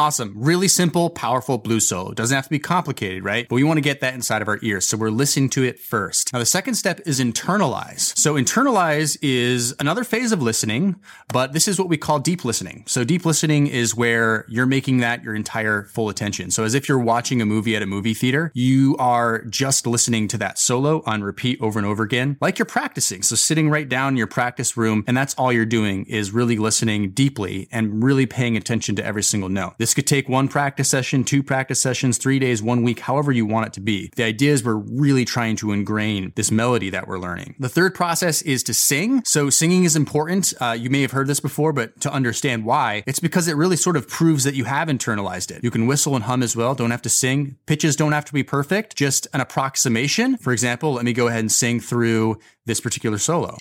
Awesome. 0.08 0.34
Really 0.38 0.70
simple, 0.70 1.10
powerful 1.10 1.58
blues 1.58 1.90
solo. 1.90 2.14
Doesn't 2.14 2.34
have 2.34 2.46
to 2.46 2.50
be 2.50 2.60
complicated, 2.60 3.26
right? 3.26 3.46
But 3.50 3.56
we 3.56 3.66
want 3.66 3.76
to 3.76 3.82
get 3.82 4.00
that 4.00 4.14
inside 4.14 4.42
of 4.42 4.48
our 4.48 4.58
ears. 4.62 4.88
So 4.88 4.96
we're 4.96 5.10
listening 5.10 5.50
to 5.50 5.64
it 5.64 5.82
first. 5.82 6.32
Now, 6.32 6.40
the 6.40 6.46
second 6.46 6.76
step 6.76 7.02
is 7.06 7.20
internalize. 7.20 8.18
So 8.18 8.36
internalize 8.36 9.18
is 9.22 9.76
another 9.82 10.06
phase 10.06 10.32
of 10.32 10.42
listening, 10.42 10.96
but 11.34 11.52
this 11.52 11.68
is 11.68 11.78
what 11.78 11.90
we 11.90 11.98
call 11.98 12.20
deep 12.20 12.46
listening. 12.46 12.86
So 12.88 13.04
deep 13.04 13.26
listening 13.26 13.68
is 13.68 13.96
where 13.96 14.46
you're 14.48 14.66
making 14.66 15.00
that 15.00 15.26
your 15.26 15.36
entire 15.36 15.84
full 15.84 16.08
attention. 16.08 16.52
So 16.52 16.64
as 16.64 16.74
if 16.74 16.88
you're 16.88 16.98
watching 16.98 17.42
a 17.42 17.46
movie 17.46 17.76
at 17.76 17.82
a 17.82 17.86
movie 17.86 18.14
theater, 18.14 18.50
you 18.56 18.96
are 19.00 19.44
just 19.50 19.86
listening 19.86 20.30
to 20.30 20.38
that 20.38 20.58
solo 20.58 21.04
on 21.06 21.22
repeat 21.22 21.60
over 21.60 21.78
and 21.78 21.86
over 21.86 22.04
again, 22.04 22.38
like 22.40 22.58
you're 22.58 22.66
practicing. 22.66 23.24
So 23.24 23.36
sitting 23.36 23.70
right 23.70 23.90
down 23.90 24.14
in 24.14 24.18
your 24.18 24.28
practice 24.28 24.78
room, 24.78 25.04
and 25.06 25.18
that's 25.18 25.34
all 25.34 25.52
you're 25.52 25.66
doing 25.66 26.06
is 26.06 26.32
really 26.32 26.56
listening 26.58 27.10
deeply 27.10 27.68
and 27.74 28.02
really 28.02 28.26
paying 28.26 28.56
attention 28.56 28.96
to 28.96 29.06
every 29.06 29.24
single 29.24 29.50
note. 29.50 29.74
This 29.78 29.97
could 29.98 30.06
take 30.08 30.30
one 30.30 30.48
practice 30.48 30.88
session, 30.88 31.24
two 31.24 31.42
practice 31.42 31.82
sessions, 31.82 32.20
three 32.20 32.38
days, 32.38 32.62
one 32.62 32.84
week, 32.84 33.00
however 33.00 33.32
you 33.32 33.48
want 33.48 33.66
it 33.66 33.74
to 33.74 33.82
be. 33.82 34.12
The 34.16 34.24
idea 34.24 34.54
is 34.54 34.64
we're 34.64 34.76
really 34.76 35.26
trying 35.26 35.56
to 35.58 35.72
ingrain 35.72 36.34
this 36.36 36.52
melody 36.52 36.92
that 36.92 37.08
we're 37.08 37.18
learning. 37.18 37.56
The 37.58 37.68
third 37.68 37.96
process 37.96 38.44
is 38.44 38.62
to 38.64 38.76
sing. 38.76 39.24
So 39.26 39.50
singing 39.50 39.86
is 39.86 39.96
important. 39.96 40.54
Uh, 40.62 40.78
you 40.80 40.92
may 40.92 41.02
have 41.02 41.12
heard 41.12 41.26
this 41.26 41.40
before, 41.40 41.74
but 41.74 42.00
to 42.02 42.14
understand 42.14 42.64
why, 42.64 43.04
it's 43.08 43.20
because 43.20 43.48
it 43.48 43.56
really 43.56 43.76
sort 43.76 43.98
of 43.98 44.08
proves 44.08 44.44
that 44.44 44.54
you 44.54 44.66
have 44.66 44.88
internalized 44.88 45.50
it. 45.50 45.64
You 45.64 45.72
can 45.72 45.88
whistle 45.88 46.14
and 46.14 46.26
hum 46.26 46.44
as 46.44 46.56
well. 46.56 46.76
Don't 46.76 46.92
have 46.92 47.02
to 47.02 47.10
sing. 47.10 47.58
Pitches 47.66 47.96
don't 47.96 48.12
have 48.12 48.26
to 48.26 48.34
be 48.34 48.44
perfect. 48.44 48.96
Just 48.96 49.26
an 49.34 49.42
approximation. 49.42 50.38
For 50.38 50.54
example, 50.54 50.94
let 50.94 51.06
me 51.06 51.14
go 51.14 51.28
ahead 51.28 51.40
and 51.40 51.52
sing 51.52 51.80
through 51.80 52.38
this 52.68 52.80
particular 52.80 53.18
solo. 53.18 53.58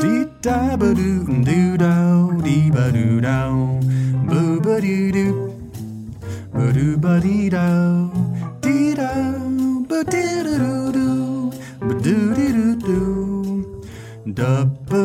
Dee 0.00 0.24
da 0.44 0.58
ba 0.80 0.88
doo 0.98 1.24
doo 1.48 1.76
do 1.82 1.92
dee 2.44 2.66
ba 2.76 2.84
doo 2.96 3.14
do 3.26 3.36
boo 4.28 4.54
ba 4.66 4.74
doo 4.84 5.06
doo 5.16 5.34
ba 6.54 6.64
doo 6.76 6.94
ba 7.04 7.14
dee 7.24 7.48
do 7.54 7.66
dee 8.64 8.94
do 9.00 9.10
ba 9.90 9.98
dee 10.12 10.42
doo 10.46 10.92
doo 10.96 11.50
ba 11.86 11.92
doo 12.04 12.26
dee 12.36 12.52
doo 12.56 12.74
doo 12.86 13.12
da 14.38 14.52
ba 14.90 15.04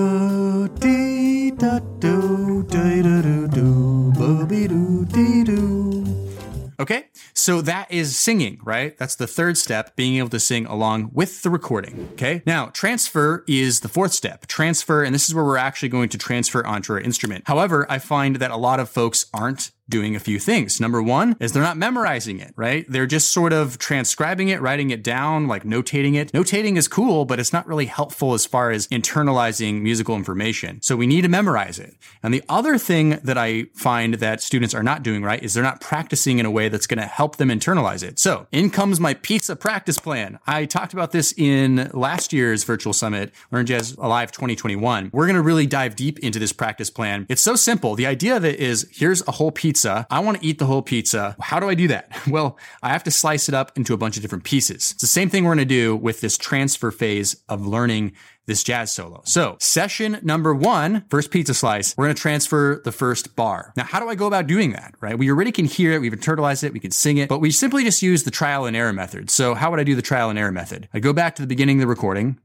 so 7.39 7.62
that 7.62 7.89
is 7.91 8.17
singing, 8.17 8.60
right? 8.63 8.98
That's 8.98 9.15
the 9.15 9.27
third 9.27 9.58
step, 9.58 9.96
being 9.96 10.17
able 10.17 10.29
to 10.29 10.39
sing 10.39 10.65
along 10.65 11.12
with 11.13 11.41
the 11.41 11.50
recording. 11.50 12.10
Okay, 12.13 12.43
now 12.46 12.67
transfer 12.67 13.43
is 13.48 13.79
the 13.79 13.88
fourth 13.88 14.12
step. 14.13 14.46
Transfer, 14.48 15.03
and 15.03 15.15
this 15.15 15.29
is 15.29 15.34
where 15.34 15.46
we're 15.46 15.58
actually 15.58 15.89
going 15.89 16.10
to 16.10 16.17
transfer 16.17 16.65
onto 16.65 16.93
our 16.93 17.00
instrument. 17.00 17.46
However, 17.48 17.86
I 17.89 18.00
find 18.00 18.36
that 18.38 18.51
a 18.51 18.58
lot 18.58 18.79
of 18.79 18.89
folks 18.89 19.25
aren't 19.34 19.72
doing 19.89 20.15
a 20.15 20.19
few 20.19 20.39
things. 20.39 20.79
Number 20.79 21.01
one 21.01 21.36
is 21.39 21.51
they're 21.51 21.63
not 21.63 21.77
memorizing 21.77 22.39
it, 22.39 22.53
right? 22.55 22.86
They're 22.88 23.08
just 23.08 23.31
sort 23.31 23.51
of 23.51 23.77
transcribing 23.79 24.50
it, 24.50 24.62
writing 24.62 24.91
it 24.91 25.03
down, 25.03 25.48
like 25.48 25.63
notating 25.63 26.15
it. 26.15 26.31
Notating 26.31 26.77
is 26.77 26.88
cool, 26.88 27.25
but 27.25 27.39
it's 27.39 27.51
not 27.51 27.67
really 27.67 27.88
helpful 27.88 28.34
as 28.34 28.46
far 28.46 28.72
as 28.72 28.88
internalizing 28.88 29.81
musical 29.81 30.15
information. 30.15 30.81
So 30.81 30.96
we 30.96 31.08
need 31.08 31.22
to 31.22 31.27
memorize 31.27 31.79
it. 31.79 31.96
And 32.22 32.34
the 32.34 32.43
other 32.48 32.77
thing 32.77 33.19
that 33.24 33.38
I 33.38 33.65
find 33.74 34.15
that 34.15 34.41
students 34.41 34.75
are 34.75 34.84
not 34.84 35.03
doing 35.03 35.24
right 35.24 35.41
is 35.41 35.53
they're 35.53 35.63
not 35.63 35.81
practicing 35.81 36.39
in 36.39 36.46
a 36.46 36.51
way 36.51 36.69
that's 36.69 36.88
going 36.88 37.00
to 37.00 37.05
help 37.05 37.38
them 37.38 37.50
internalize 37.50 38.03
it. 38.03 38.19
So 38.19 38.48
in 38.51 38.69
comes 38.69 39.00
my 39.00 39.15
pizza 39.15 39.55
practice 39.55 39.98
plan. 39.98 40.39
I 40.46 40.65
talked 40.65 40.93
about 40.93 41.12
this 41.12 41.34
in 41.36 41.89
last 41.93 42.31
year's 42.31 42.63
virtual 42.63 42.93
summit, 42.93 43.34
Learn 43.51 43.65
Jazz 43.65 43.98
Live 43.98 44.31
2021. 44.31 45.10
We're 45.12 45.25
going 45.25 45.36
to 45.36 45.41
really 45.41 45.65
dive 45.65 45.96
deep 45.96 46.19
into 46.19 46.39
this 46.39 46.53
practice 46.53 46.89
plan. 46.89 47.25
It's 47.29 47.41
so 47.41 47.55
simple. 47.55 47.96
The 47.96 48.05
idea 48.05 48.38
of 48.38 48.46
it 48.46 48.60
is 48.60 48.88
here's 48.91 49.27
a 49.27 49.31
whole 49.31 49.51
pizza 49.51 49.79
pizza. 49.80 50.06
I 50.10 50.20
want 50.20 50.42
to 50.42 50.46
eat 50.46 50.60
the 50.60 50.66
whole 50.66 50.82
pizza. 50.82 51.36
How 51.40 51.60
do 51.60 51.70
I 51.70 51.76
do 51.76 51.88
that? 51.88 52.08
Well, 52.30 52.60
I 52.84 52.90
have 52.90 53.04
to 53.06 53.12
slice 53.12 53.50
it 53.50 53.56
up 53.56 53.76
into 53.76 53.94
a 53.94 53.98
bunch 53.98 54.16
of 54.16 54.22
different 54.22 54.44
pieces. 54.44 54.92
It's 54.92 55.02
the 55.02 55.08
same 55.08 55.30
thing 55.30 55.46
we're 55.46 55.56
going 55.56 55.68
to 55.68 55.74
do 55.74 55.96
with 55.96 56.22
this 56.22 56.38
transfer 56.38 56.92
phase 56.92 57.36
of 57.50 57.66
learning 57.66 58.12
this 58.46 58.62
jazz 58.62 58.94
solo. 58.94 59.22
So 59.26 59.58
session 59.60 60.20
number 60.22 60.54
one, 60.54 61.06
first 61.10 61.32
pizza 61.32 61.56
slice, 61.56 61.98
we're 61.98 62.06
going 62.06 62.16
to 62.16 62.22
transfer 62.22 62.82
the 62.86 62.92
first 62.92 63.36
bar. 63.36 63.74
Now, 63.76 63.86
how 63.86 64.00
do 64.00 64.10
I 64.10 64.16
go 64.16 64.28
about 64.28 64.46
doing 64.46 64.74
that? 64.74 64.94
Right? 65.02 65.18
We 65.18 65.32
already 65.32 65.52
can 65.52 65.66
hear 65.66 65.94
it. 65.94 66.02
We've 66.02 66.14
internalized 66.14 66.64
it. 66.64 66.74
We 66.74 66.80
can 66.80 66.92
sing 66.92 67.18
it, 67.18 67.30
but 67.30 67.40
we 67.40 67.50
simply 67.50 67.84
just 67.84 68.04
use 68.04 68.24
the 68.24 68.32
trial 68.32 68.66
and 68.66 68.78
error 68.78 68.94
method. 68.94 69.32
So 69.32 69.56
how 69.56 69.72
would 69.72 69.80
I 69.80 69.84
do 69.84 69.96
the 69.96 70.04
trial 70.04 70.30
and 70.30 70.38
error 70.38 70.52
method? 70.52 70.88
I 70.94 71.00
go 71.00 71.14
back 71.14 71.36
to 71.36 71.42
the 71.42 71.48
beginning 71.48 71.78
of 71.78 71.82
the 71.82 71.88
recording, 71.88 72.38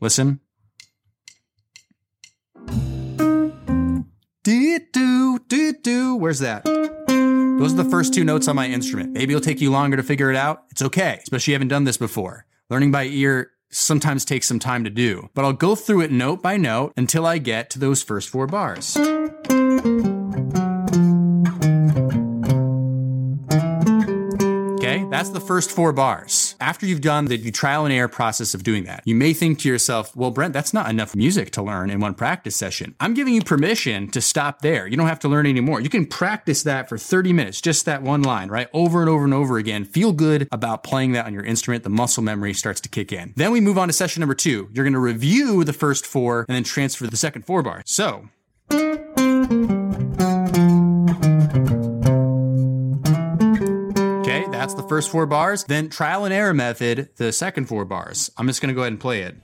listen, 0.00 0.40
Do 4.50 4.80
do 4.92 5.38
do 5.46 5.72
do. 5.74 6.16
Where's 6.16 6.40
that? 6.40 6.64
Those 6.64 7.72
are 7.72 7.84
the 7.84 7.88
first 7.88 8.12
two 8.12 8.24
notes 8.24 8.48
on 8.48 8.56
my 8.56 8.66
instrument. 8.66 9.12
Maybe 9.12 9.32
it'll 9.32 9.40
take 9.40 9.60
you 9.60 9.70
longer 9.70 9.96
to 9.96 10.02
figure 10.02 10.28
it 10.28 10.34
out. 10.36 10.64
It's 10.72 10.82
okay, 10.82 11.20
especially 11.22 11.36
if 11.36 11.46
you 11.46 11.54
haven't 11.54 11.68
done 11.68 11.84
this 11.84 11.96
before. 11.96 12.46
Learning 12.68 12.90
by 12.90 13.04
ear 13.04 13.52
sometimes 13.70 14.24
takes 14.24 14.48
some 14.48 14.58
time 14.58 14.82
to 14.82 14.90
do, 14.90 15.28
but 15.34 15.44
I'll 15.44 15.52
go 15.52 15.76
through 15.76 16.00
it 16.00 16.10
note 16.10 16.42
by 16.42 16.56
note 16.56 16.94
until 16.96 17.26
I 17.26 17.38
get 17.38 17.70
to 17.70 17.78
those 17.78 18.02
first 18.02 18.28
four 18.28 18.48
bars. 18.48 18.96
Okay, 18.96 19.06
that's 25.12 25.30
the 25.30 25.44
first 25.46 25.70
four 25.70 25.92
bars. 25.92 26.49
After 26.60 26.84
you've 26.84 27.00
done 27.00 27.24
the 27.24 27.50
trial 27.50 27.86
and 27.86 27.92
error 27.92 28.06
process 28.06 28.52
of 28.52 28.62
doing 28.62 28.84
that, 28.84 29.02
you 29.06 29.14
may 29.14 29.32
think 29.32 29.60
to 29.60 29.68
yourself, 29.68 30.14
well, 30.14 30.30
Brent, 30.30 30.52
that's 30.52 30.74
not 30.74 30.90
enough 30.90 31.16
music 31.16 31.50
to 31.52 31.62
learn 31.62 31.88
in 31.88 32.00
one 32.00 32.12
practice 32.12 32.54
session. 32.54 32.94
I'm 33.00 33.14
giving 33.14 33.32
you 33.32 33.40
permission 33.40 34.10
to 34.10 34.20
stop 34.20 34.60
there. 34.60 34.86
You 34.86 34.98
don't 34.98 35.06
have 35.06 35.20
to 35.20 35.28
learn 35.28 35.46
anymore. 35.46 35.80
You 35.80 35.88
can 35.88 36.04
practice 36.04 36.62
that 36.64 36.86
for 36.86 36.98
30 36.98 37.32
minutes, 37.32 37.62
just 37.62 37.86
that 37.86 38.02
one 38.02 38.20
line, 38.20 38.50
right? 38.50 38.68
Over 38.74 39.00
and 39.00 39.08
over 39.08 39.24
and 39.24 39.32
over 39.32 39.56
again. 39.56 39.86
Feel 39.86 40.12
good 40.12 40.48
about 40.52 40.84
playing 40.84 41.12
that 41.12 41.24
on 41.24 41.32
your 41.32 41.44
instrument. 41.44 41.82
The 41.82 41.88
muscle 41.88 42.22
memory 42.22 42.52
starts 42.52 42.82
to 42.82 42.90
kick 42.90 43.10
in. 43.10 43.32
Then 43.36 43.52
we 43.52 43.62
move 43.62 43.78
on 43.78 43.88
to 43.88 43.94
session 43.94 44.20
number 44.20 44.34
two. 44.34 44.68
You're 44.74 44.84
going 44.84 44.92
to 44.92 44.98
review 44.98 45.64
the 45.64 45.72
first 45.72 46.04
four 46.04 46.44
and 46.46 46.54
then 46.54 46.64
transfer 46.64 47.06
the 47.06 47.16
second 47.16 47.46
four 47.46 47.62
bar. 47.62 47.82
So, 47.86 48.28
That's 54.70 54.82
the 54.82 54.88
first 54.88 55.10
four 55.10 55.26
bars. 55.26 55.64
Then 55.64 55.88
trial 55.88 56.24
and 56.24 56.32
error 56.32 56.54
method, 56.54 57.08
the 57.16 57.32
second 57.32 57.66
four 57.66 57.84
bars. 57.84 58.30
I'm 58.38 58.46
just 58.46 58.62
going 58.62 58.68
to 58.68 58.74
go 58.74 58.82
ahead 58.82 58.92
and 58.92 59.00
play 59.00 59.22
it. 59.22 59.34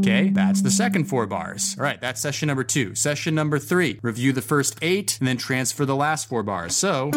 Okay, 0.00 0.30
that's 0.30 0.62
the 0.62 0.70
second 0.72 1.04
four 1.04 1.28
bars. 1.28 1.76
All 1.78 1.84
right, 1.84 2.00
that's 2.00 2.20
session 2.20 2.48
number 2.48 2.64
two. 2.64 2.96
Session 2.96 3.36
number 3.36 3.60
three, 3.60 4.00
review 4.02 4.32
the 4.32 4.42
first 4.42 4.76
eight 4.82 5.16
and 5.20 5.28
then 5.28 5.36
transfer 5.36 5.86
the 5.86 5.94
last 5.94 6.28
four 6.28 6.42
bars. 6.42 6.74
So. 6.74 7.12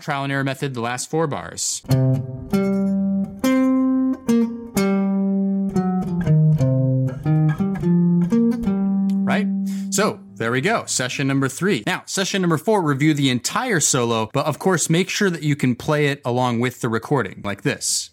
Trial 0.00 0.24
and 0.24 0.32
error 0.32 0.44
method, 0.44 0.74
the 0.74 0.80
last 0.80 1.10
four 1.10 1.26
bars. 1.26 1.82
Right? 9.24 9.46
So 9.90 10.20
there 10.34 10.50
we 10.52 10.60
go. 10.60 10.84
Session 10.86 11.26
number 11.26 11.48
three. 11.48 11.82
Now, 11.86 12.02
session 12.06 12.42
number 12.42 12.58
four, 12.58 12.82
review 12.82 13.14
the 13.14 13.30
entire 13.30 13.80
solo, 13.80 14.30
but 14.32 14.46
of 14.46 14.58
course, 14.58 14.88
make 14.88 15.08
sure 15.08 15.30
that 15.30 15.42
you 15.42 15.54
can 15.54 15.74
play 15.76 16.06
it 16.06 16.20
along 16.24 16.60
with 16.60 16.80
the 16.80 16.88
recording, 16.88 17.42
like 17.44 17.62
this. 17.62 18.10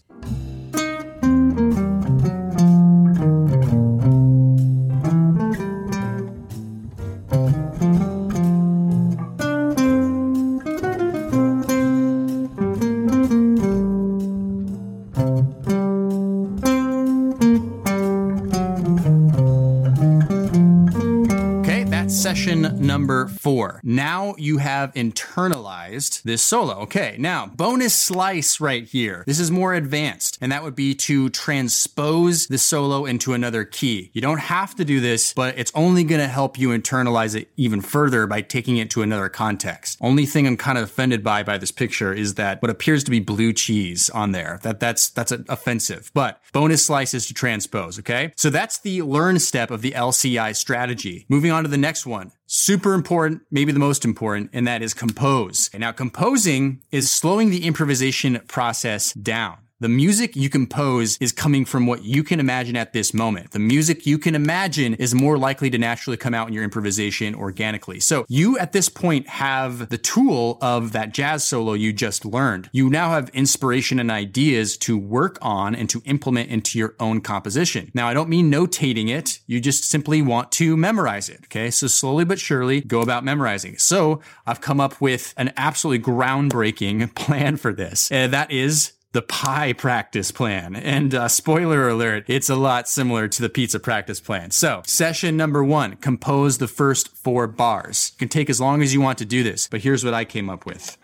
Session 22.38 22.86
number 22.86 23.27
four. 23.27 23.82
Now 23.84 24.36
you 24.38 24.60
have 24.60 24.94
internalized 24.94 26.22
this 26.22 26.44
solo. 26.44 26.75
Okay, 26.82 27.15
now 27.17 27.48
bonus 27.48 28.00
slice 28.00 28.62
right 28.62 28.84
here. 28.84 29.24
This 29.25 29.39
is 29.39 29.50
more 29.50 29.74
advanced, 29.74 30.38
and 30.39 30.51
that 30.51 30.63
would 30.63 30.75
be 30.75 30.94
to 30.94 31.29
transpose 31.29 32.46
the 32.46 32.60
solo 32.60 33.06
into 33.06 33.34
another 33.34 33.65
key. 33.65 34.12
You 34.13 34.22
don't 34.22 34.39
have 34.39 34.75
to 34.75 34.86
do 34.86 35.00
this, 35.00 35.34
but 35.34 35.58
it's 35.58 35.72
only 35.74 36.03
going 36.03 36.22
to 36.22 36.27
help 36.27 36.60
you 36.60 36.70
internalize 36.70 37.34
it 37.34 37.50
even 37.58 37.82
further 37.82 38.27
by 38.27 38.41
taking 38.41 38.77
it 38.77 38.91
to 38.91 39.01
another 39.01 39.29
context. 39.29 39.98
Only 40.00 40.27
thing 40.27 40.46
I'm 40.46 40.58
kind 40.58 40.77
of 40.77 40.84
offended 40.84 41.24
by 41.24 41.41
by 41.41 41.58
this 41.58 41.72
picture 41.72 42.13
is 42.13 42.36
that 42.36 42.62
what 42.62 42.70
appears 42.70 43.03
to 43.06 43.12
be 43.12 43.20
blue 43.20 43.51
cheese 43.51 44.12
on 44.12 44.32
there. 44.32 44.60
That 44.62 44.79
that's 44.79 45.10
that's 45.10 45.32
offensive. 45.32 46.12
But 46.13 46.39
bonus 46.53 46.86
slices 46.86 47.25
to 47.25 47.34
transpose, 47.34 47.98
okay? 47.98 48.32
So 48.36 48.51
that's 48.51 48.77
the 48.77 49.01
learn 49.01 49.39
step 49.39 49.72
of 49.72 49.82
the 49.82 49.94
LCI 49.94 50.56
strategy. 50.56 51.25
Moving 51.29 51.50
on 51.50 51.63
to 51.63 51.70
the 51.70 51.77
next 51.77 52.06
one 52.06 52.26
Super 52.46 52.93
important, 52.93 53.41
maybe 53.51 53.72
the 53.72 53.79
most 53.79 54.05
important, 54.05 54.50
and 54.53 54.67
that 54.67 54.81
is 54.81 54.93
compose. 54.93 55.69
And 55.74 55.81
now 55.81 55.91
composing 55.91 56.81
is 56.91 57.12
slowing 57.12 57.50
the 57.50 57.65
improvisation 57.65 58.39
process 58.48 59.13
down. 59.13 59.57
The 59.79 59.89
music 59.89 60.36
you 60.36 60.50
compose 60.50 61.19
is 61.22 61.31
coming 61.31 61.63
from 61.63 61.86
what 61.86 62.03
you 62.03 62.24
can 62.24 62.39
imagine 62.39 62.75
at 62.75 62.93
this 62.93 63.13
moment. 63.13 63.51
The 63.51 63.60
music 63.60 64.07
you 64.07 64.17
can 64.17 64.34
imagine 64.34 64.96
is 64.96 65.13
more 65.13 65.38
likely 65.38 65.69
to 65.69 65.77
naturally 65.77 66.17
come 66.17 66.34
out 66.34 66.48
in 66.48 66.53
your 66.55 66.63
improvisation 66.63 67.36
organically. 67.36 68.00
So 68.00 68.25
you 68.27 68.57
at 68.57 68.72
this 68.72 68.89
point 68.89 69.29
have 69.29 69.89
the 69.89 70.00
tool 70.00 70.57
of 70.63 70.93
that 70.93 71.13
jazz 71.13 71.46
solo 71.46 71.74
you 71.74 71.93
just 71.93 72.25
learned. 72.25 72.72
You 72.74 72.89
now 72.89 73.12
have 73.12 73.29
inspiration 73.36 74.00
and 74.00 74.10
ideas 74.10 74.77
to 74.77 74.98
work 74.98 75.38
on 75.43 75.75
and 75.75 75.88
to 75.91 76.01
implement 76.05 76.50
into 76.50 76.79
your 76.79 76.96
own 77.00 77.22
composition. 77.22 77.91
Now, 77.93 78.07
I 78.07 78.15
don't 78.15 78.29
mean 78.29 78.51
notating 78.51 79.10
it. 79.10 79.41
You 79.46 79.62
just 79.62 79.84
simply 79.84 80.24
want 80.24 80.51
to 80.53 80.75
memorize 80.75 81.29
it. 81.29 81.41
Okay. 81.43 81.69
So 81.69 81.86
slowly 81.86 82.25
but 82.25 82.39
surely 82.39 82.81
go 82.81 83.01
about 83.01 83.24
memorizing. 83.24 83.77
So 83.77 84.22
I've 84.48 84.60
come 84.60 84.79
up 84.79 85.00
with 85.00 85.36
an 85.38 85.53
absolutely 85.55 86.03
groundbreaking 86.03 87.13
plan 87.15 87.57
for 87.57 87.74
this. 87.74 88.12
And 88.12 88.34
that 88.34 88.50
is 88.50 88.93
the 89.17 89.24
pie 89.24 89.74
practice 89.74 90.29
plan. 90.29 90.75
And 90.75 91.15
uh, 91.15 91.27
spoiler 91.27 91.89
alert, 91.89 92.25
it's 92.27 92.51
a 92.51 92.55
lot 92.55 92.88
similar 92.88 93.27
to 93.27 93.41
the 93.41 93.50
pizza 93.50 93.79
practice 93.79 94.19
plan. 94.19 94.51
So, 94.51 94.83
session 94.86 95.36
number 95.36 95.63
one 95.63 95.95
compose 95.95 96.59
the 96.59 96.67
first 96.67 97.17
four 97.17 97.47
bars. 97.47 98.12
You 98.13 98.19
can 98.19 98.29
take 98.29 98.47
as 98.47 98.62
long 98.62 98.83
as 98.83 98.93
you 98.93 99.01
want 99.01 99.17
to 99.17 99.25
do 99.25 99.41
this, 99.41 99.67
but 99.67 99.81
here's 99.81 100.05
what 100.05 100.13
I 100.13 100.24
came 100.24 100.51
up 100.51 100.67
with. 100.67 101.00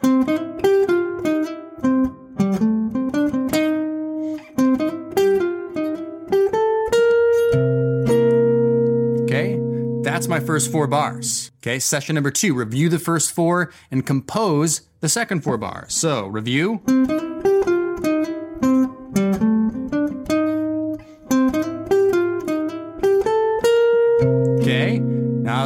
Okay, 9.24 9.58
that's 10.04 10.28
my 10.28 10.40
first 10.40 10.72
four 10.72 10.86
bars. 10.86 11.50
Okay, 11.64 11.80
session 11.80 12.14
number 12.14 12.30
two, 12.30 12.54
review 12.54 12.90
the 12.90 13.00
first 13.00 13.32
four 13.32 13.74
and 13.90 14.06
compose 14.06 14.82
the 15.00 15.10
second 15.10 15.44
four 15.44 15.58
bars. 15.58 15.96
So, 15.96 16.28
review. 16.28 17.33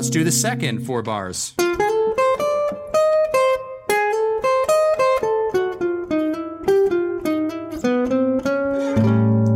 Let's 0.07 0.15
do 0.15 0.23
the 0.23 0.31
second 0.31 0.85
four 0.85 1.01
bars. 1.01 1.53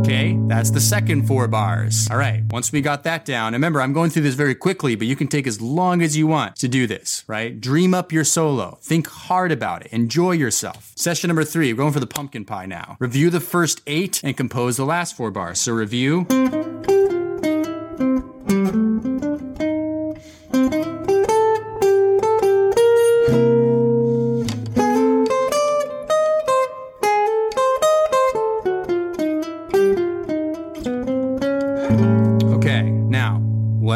Okay, 0.00 0.36
that's 0.48 0.70
the 0.70 0.78
second 0.78 1.26
four 1.26 1.48
bars. 1.48 2.06
All 2.10 2.18
right, 2.18 2.42
once 2.50 2.70
we 2.70 2.82
got 2.82 3.02
that 3.04 3.24
down, 3.24 3.54
remember, 3.54 3.80
I'm 3.80 3.94
going 3.94 4.10
through 4.10 4.24
this 4.24 4.34
very 4.34 4.54
quickly, 4.54 4.94
but 4.94 5.06
you 5.06 5.16
can 5.16 5.26
take 5.26 5.46
as 5.46 5.62
long 5.62 6.02
as 6.02 6.18
you 6.18 6.26
want 6.26 6.56
to 6.56 6.68
do 6.68 6.86
this, 6.86 7.24
right? 7.26 7.58
Dream 7.58 7.94
up 7.94 8.12
your 8.12 8.24
solo. 8.24 8.78
Think 8.82 9.06
hard 9.06 9.52
about 9.52 9.86
it. 9.86 9.92
Enjoy 9.92 10.32
yourself. 10.32 10.92
Session 10.96 11.28
number 11.28 11.44
three, 11.44 11.72
we're 11.72 11.78
going 11.78 11.94
for 11.94 12.00
the 12.00 12.06
pumpkin 12.06 12.44
pie 12.44 12.66
now. 12.66 12.98
Review 13.00 13.30
the 13.30 13.40
first 13.40 13.80
eight 13.86 14.20
and 14.22 14.36
compose 14.36 14.76
the 14.76 14.84
last 14.84 15.16
four 15.16 15.30
bars. 15.30 15.60
So 15.60 15.72
review. 15.72 16.26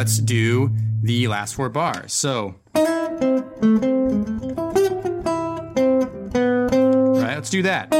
Let's 0.06 0.18
do 0.18 0.70
the 1.02 1.26
last 1.26 1.56
four 1.56 1.68
bars. 1.68 2.14
So, 2.14 2.54
right, 2.76 2.84
let's 7.34 7.50
do 7.50 7.62
that. 7.62 7.92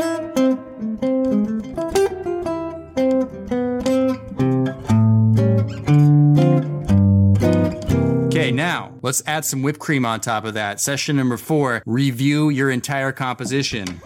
Okay, 8.27 8.53
now 8.53 8.95
let's 9.03 9.25
add 9.27 9.45
some 9.45 9.63
whipped 9.63 9.81
cream 9.81 10.07
on 10.07 10.21
top 10.21 10.45
of 10.45 10.55
that. 10.55 10.81
Session 10.81 11.17
number 11.17 11.37
four 11.37 11.83
review 11.87 12.51
your 12.51 12.71
entire 12.71 13.11
composition. 13.11 14.01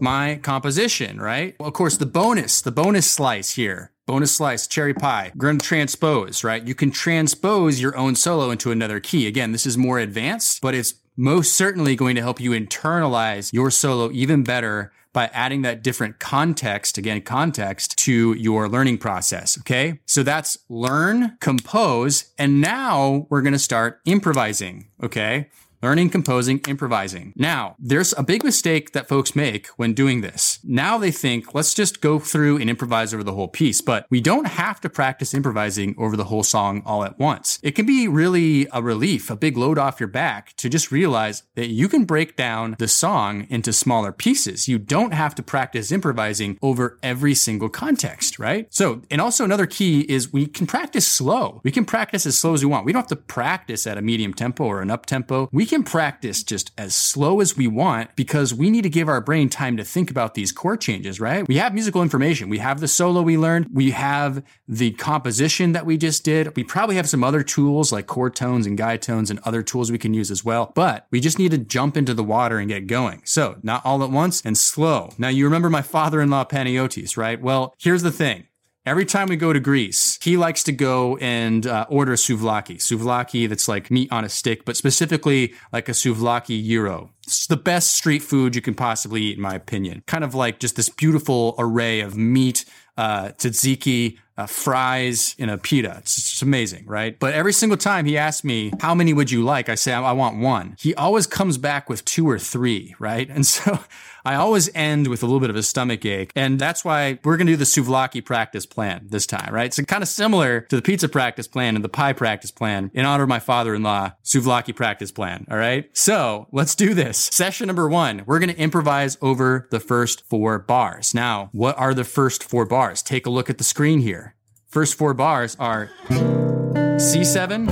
My 0.00 0.36
composition, 0.42 1.20
right? 1.20 1.54
Well, 1.58 1.68
of 1.68 1.74
course, 1.74 1.96
the 1.96 2.06
bonus, 2.06 2.60
the 2.60 2.72
bonus 2.72 3.10
slice 3.10 3.52
here, 3.52 3.92
bonus 4.06 4.34
slice, 4.36 4.66
cherry 4.66 4.94
pie, 4.94 5.32
going 5.36 5.58
to 5.58 5.64
transpose, 5.64 6.42
right? 6.42 6.66
You 6.66 6.74
can 6.74 6.90
transpose 6.90 7.80
your 7.80 7.96
own 7.96 8.16
solo 8.16 8.50
into 8.50 8.70
another 8.70 9.00
key. 9.00 9.26
Again, 9.26 9.52
this 9.52 9.66
is 9.66 9.78
more 9.78 9.98
advanced, 9.98 10.60
but 10.62 10.74
it's 10.74 10.94
most 11.16 11.52
certainly 11.52 11.96
going 11.96 12.16
to 12.16 12.22
help 12.22 12.40
you 12.40 12.52
internalize 12.52 13.52
your 13.52 13.70
solo 13.70 14.10
even 14.10 14.42
better 14.42 14.92
by 15.12 15.26
adding 15.32 15.62
that 15.62 15.82
different 15.82 16.18
context, 16.18 16.98
again, 16.98 17.20
context 17.22 17.98
to 17.98 18.32
your 18.34 18.68
learning 18.68 18.98
process. 18.98 19.58
Okay. 19.58 20.00
So 20.06 20.22
that's 20.22 20.58
learn, 20.68 21.36
compose, 21.40 22.32
and 22.38 22.60
now 22.60 23.26
we're 23.28 23.42
going 23.42 23.52
to 23.52 23.58
start 23.58 24.00
improvising. 24.04 24.88
Okay 25.02 25.48
learning, 25.82 26.10
composing, 26.10 26.60
improvising. 26.68 27.32
Now, 27.36 27.74
there's 27.78 28.12
a 28.16 28.22
big 28.22 28.44
mistake 28.44 28.92
that 28.92 29.08
folks 29.08 29.34
make 29.34 29.68
when 29.76 29.94
doing 29.94 30.20
this. 30.20 30.58
Now 30.62 30.98
they 30.98 31.10
think, 31.10 31.54
let's 31.54 31.74
just 31.74 32.00
go 32.00 32.18
through 32.18 32.58
and 32.58 32.68
improvise 32.68 33.14
over 33.14 33.24
the 33.24 33.32
whole 33.32 33.48
piece, 33.48 33.80
but 33.80 34.06
we 34.10 34.20
don't 34.20 34.46
have 34.46 34.80
to 34.82 34.90
practice 34.90 35.34
improvising 35.34 35.94
over 35.98 36.16
the 36.16 36.24
whole 36.24 36.42
song 36.42 36.82
all 36.84 37.04
at 37.04 37.18
once. 37.18 37.58
It 37.62 37.72
can 37.72 37.86
be 37.86 38.08
really 38.08 38.66
a 38.72 38.82
relief, 38.82 39.30
a 39.30 39.36
big 39.36 39.56
load 39.56 39.78
off 39.78 40.00
your 40.00 40.08
back 40.08 40.54
to 40.56 40.68
just 40.68 40.92
realize 40.92 41.42
that 41.54 41.68
you 41.68 41.88
can 41.88 42.04
break 42.04 42.36
down 42.36 42.76
the 42.78 42.88
song 42.88 43.46
into 43.48 43.72
smaller 43.72 44.12
pieces. 44.12 44.68
You 44.68 44.78
don't 44.78 45.14
have 45.14 45.34
to 45.36 45.42
practice 45.42 45.92
improvising 45.92 46.58
over 46.62 46.98
every 47.02 47.34
single 47.34 47.68
context, 47.68 48.38
right? 48.38 48.66
So, 48.70 49.02
and 49.10 49.20
also 49.20 49.44
another 49.44 49.66
key 49.66 50.00
is 50.00 50.32
we 50.32 50.46
can 50.46 50.66
practice 50.66 51.06
slow. 51.06 51.60
We 51.64 51.70
can 51.70 51.84
practice 51.84 52.26
as 52.26 52.38
slow 52.38 52.54
as 52.54 52.62
we 52.62 52.70
want. 52.70 52.84
We 52.84 52.92
don't 52.92 53.02
have 53.02 53.08
to 53.08 53.16
practice 53.16 53.86
at 53.86 53.98
a 53.98 54.02
medium 54.02 54.34
tempo 54.34 54.64
or 54.64 54.82
an 54.82 54.90
up 54.90 55.06
tempo. 55.06 55.48
We 55.52 55.66
can 55.70 55.84
practice 55.84 56.42
just 56.42 56.72
as 56.76 56.94
slow 56.94 57.40
as 57.40 57.56
we 57.56 57.68
want 57.68 58.14
because 58.16 58.52
we 58.52 58.70
need 58.70 58.82
to 58.82 58.90
give 58.90 59.08
our 59.08 59.20
brain 59.20 59.48
time 59.48 59.76
to 59.76 59.84
think 59.84 60.10
about 60.10 60.34
these 60.34 60.50
chord 60.50 60.80
changes, 60.80 61.20
right? 61.20 61.46
We 61.46 61.56
have 61.58 61.72
musical 61.72 62.02
information. 62.02 62.48
We 62.48 62.58
have 62.58 62.80
the 62.80 62.88
solo 62.88 63.22
we 63.22 63.38
learned. 63.38 63.68
We 63.72 63.92
have 63.92 64.42
the 64.66 64.90
composition 64.90 65.72
that 65.72 65.86
we 65.86 65.96
just 65.96 66.24
did. 66.24 66.56
We 66.56 66.64
probably 66.64 66.96
have 66.96 67.08
some 67.08 67.22
other 67.22 67.44
tools 67.44 67.92
like 67.92 68.08
chord 68.08 68.34
tones 68.34 68.66
and 68.66 68.76
guide 68.76 69.00
tones 69.00 69.30
and 69.30 69.38
other 69.44 69.62
tools 69.62 69.92
we 69.92 69.98
can 69.98 70.12
use 70.12 70.30
as 70.30 70.44
well. 70.44 70.72
But 70.74 71.06
we 71.12 71.20
just 71.20 71.38
need 71.38 71.52
to 71.52 71.58
jump 71.58 71.96
into 71.96 72.14
the 72.14 72.24
water 72.24 72.58
and 72.58 72.68
get 72.68 72.88
going. 72.88 73.22
So 73.24 73.58
not 73.62 73.86
all 73.86 74.02
at 74.02 74.10
once 74.10 74.42
and 74.44 74.58
slow. 74.58 75.10
Now 75.18 75.28
you 75.28 75.44
remember 75.44 75.70
my 75.70 75.82
father-in-law 75.82 76.46
Panagiotis, 76.46 77.16
right? 77.16 77.40
Well, 77.40 77.74
here's 77.78 78.02
the 78.02 78.10
thing. 78.10 78.48
Every 78.90 79.06
time 79.06 79.28
we 79.28 79.36
go 79.36 79.52
to 79.52 79.60
Greece, 79.60 80.18
he 80.20 80.36
likes 80.36 80.64
to 80.64 80.72
go 80.72 81.16
and 81.18 81.64
uh, 81.64 81.86
order 81.88 82.14
souvlaki. 82.14 82.78
Souvlaki 82.78 83.48
that's 83.48 83.68
like 83.68 83.88
meat 83.88 84.10
on 84.10 84.24
a 84.24 84.28
stick, 84.28 84.64
but 84.64 84.76
specifically 84.76 85.54
like 85.72 85.88
a 85.88 85.92
souvlaki 85.92 86.60
gyro. 86.60 87.12
It's 87.24 87.46
the 87.46 87.56
best 87.56 87.94
street 87.94 88.20
food 88.20 88.56
you 88.56 88.60
can 88.60 88.74
possibly 88.74 89.22
eat, 89.22 89.36
in 89.36 89.42
my 89.42 89.54
opinion. 89.54 90.02
Kind 90.08 90.24
of 90.24 90.34
like 90.34 90.58
just 90.58 90.74
this 90.74 90.88
beautiful 90.88 91.54
array 91.56 92.00
of 92.00 92.16
meat, 92.16 92.64
uh, 92.96 93.28
tzatziki, 93.28 94.18
uh, 94.36 94.46
fries 94.46 95.36
in 95.38 95.48
a 95.48 95.56
pita. 95.56 95.96
It's, 95.98 96.18
it's 96.18 96.42
amazing, 96.42 96.84
right? 96.86 97.16
But 97.16 97.34
every 97.34 97.52
single 97.52 97.78
time 97.78 98.06
he 98.06 98.18
asks 98.18 98.42
me, 98.42 98.72
how 98.80 98.96
many 98.96 99.12
would 99.12 99.30
you 99.30 99.44
like? 99.44 99.68
I 99.68 99.76
say, 99.76 99.92
I, 99.92 100.02
I 100.02 100.12
want 100.12 100.38
one. 100.38 100.74
He 100.80 100.96
always 100.96 101.28
comes 101.28 101.58
back 101.58 101.88
with 101.88 102.04
two 102.04 102.28
or 102.28 102.40
three, 102.40 102.96
right? 102.98 103.28
And 103.28 103.46
so 103.46 103.78
I 104.24 104.34
always 104.34 104.70
end 104.74 105.08
with 105.08 105.22
a 105.22 105.26
little 105.26 105.40
bit 105.40 105.50
of 105.50 105.56
a 105.56 105.62
stomach 105.62 106.04
ache. 106.04 106.32
And 106.34 106.58
that's 106.58 106.84
why 106.84 107.18
we're 107.24 107.36
going 107.36 107.46
to 107.46 107.52
do 107.52 107.56
the 107.56 107.64
souvlaki 107.64 108.24
practice 108.24 108.66
plan 108.66 109.06
this 109.10 109.26
time, 109.26 109.52
right? 109.52 109.72
So 109.72 109.82
kind 109.84 110.02
of 110.02 110.08
similar 110.08 110.62
to 110.62 110.76
the 110.76 110.82
pizza 110.82 111.08
practice 111.08 111.46
plan 111.46 111.74
and 111.76 111.84
the 111.84 111.88
pie 111.88 112.12
practice 112.12 112.50
plan 112.50 112.90
in 112.94 113.04
honor 113.04 113.24
of 113.24 113.28
my 113.28 113.38
father-in-law, 113.38 114.12
souvlaki 114.24 114.74
practice 114.74 115.10
plan. 115.10 115.46
All 115.50 115.56
right. 115.56 115.88
So 115.92 116.48
let's 116.52 116.74
do 116.74 116.94
this. 116.94 117.18
Session 117.32 117.66
number 117.66 117.88
one, 117.88 118.22
we're 118.26 118.38
going 118.38 118.54
to 118.54 118.58
improvise 118.58 119.16
over 119.20 119.68
the 119.70 119.80
first 119.80 120.28
four 120.28 120.58
bars. 120.58 121.14
Now, 121.14 121.50
what 121.52 121.78
are 121.78 121.94
the 121.94 122.04
first 122.04 122.44
four 122.44 122.66
bars? 122.66 123.02
Take 123.02 123.26
a 123.26 123.30
look 123.30 123.50
at 123.50 123.58
the 123.58 123.64
screen 123.64 124.00
here. 124.00 124.34
First 124.68 124.94
four 124.96 125.14
bars 125.14 125.56
are 125.58 125.90
C7, 126.08 127.66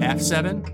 F7, 0.00 0.66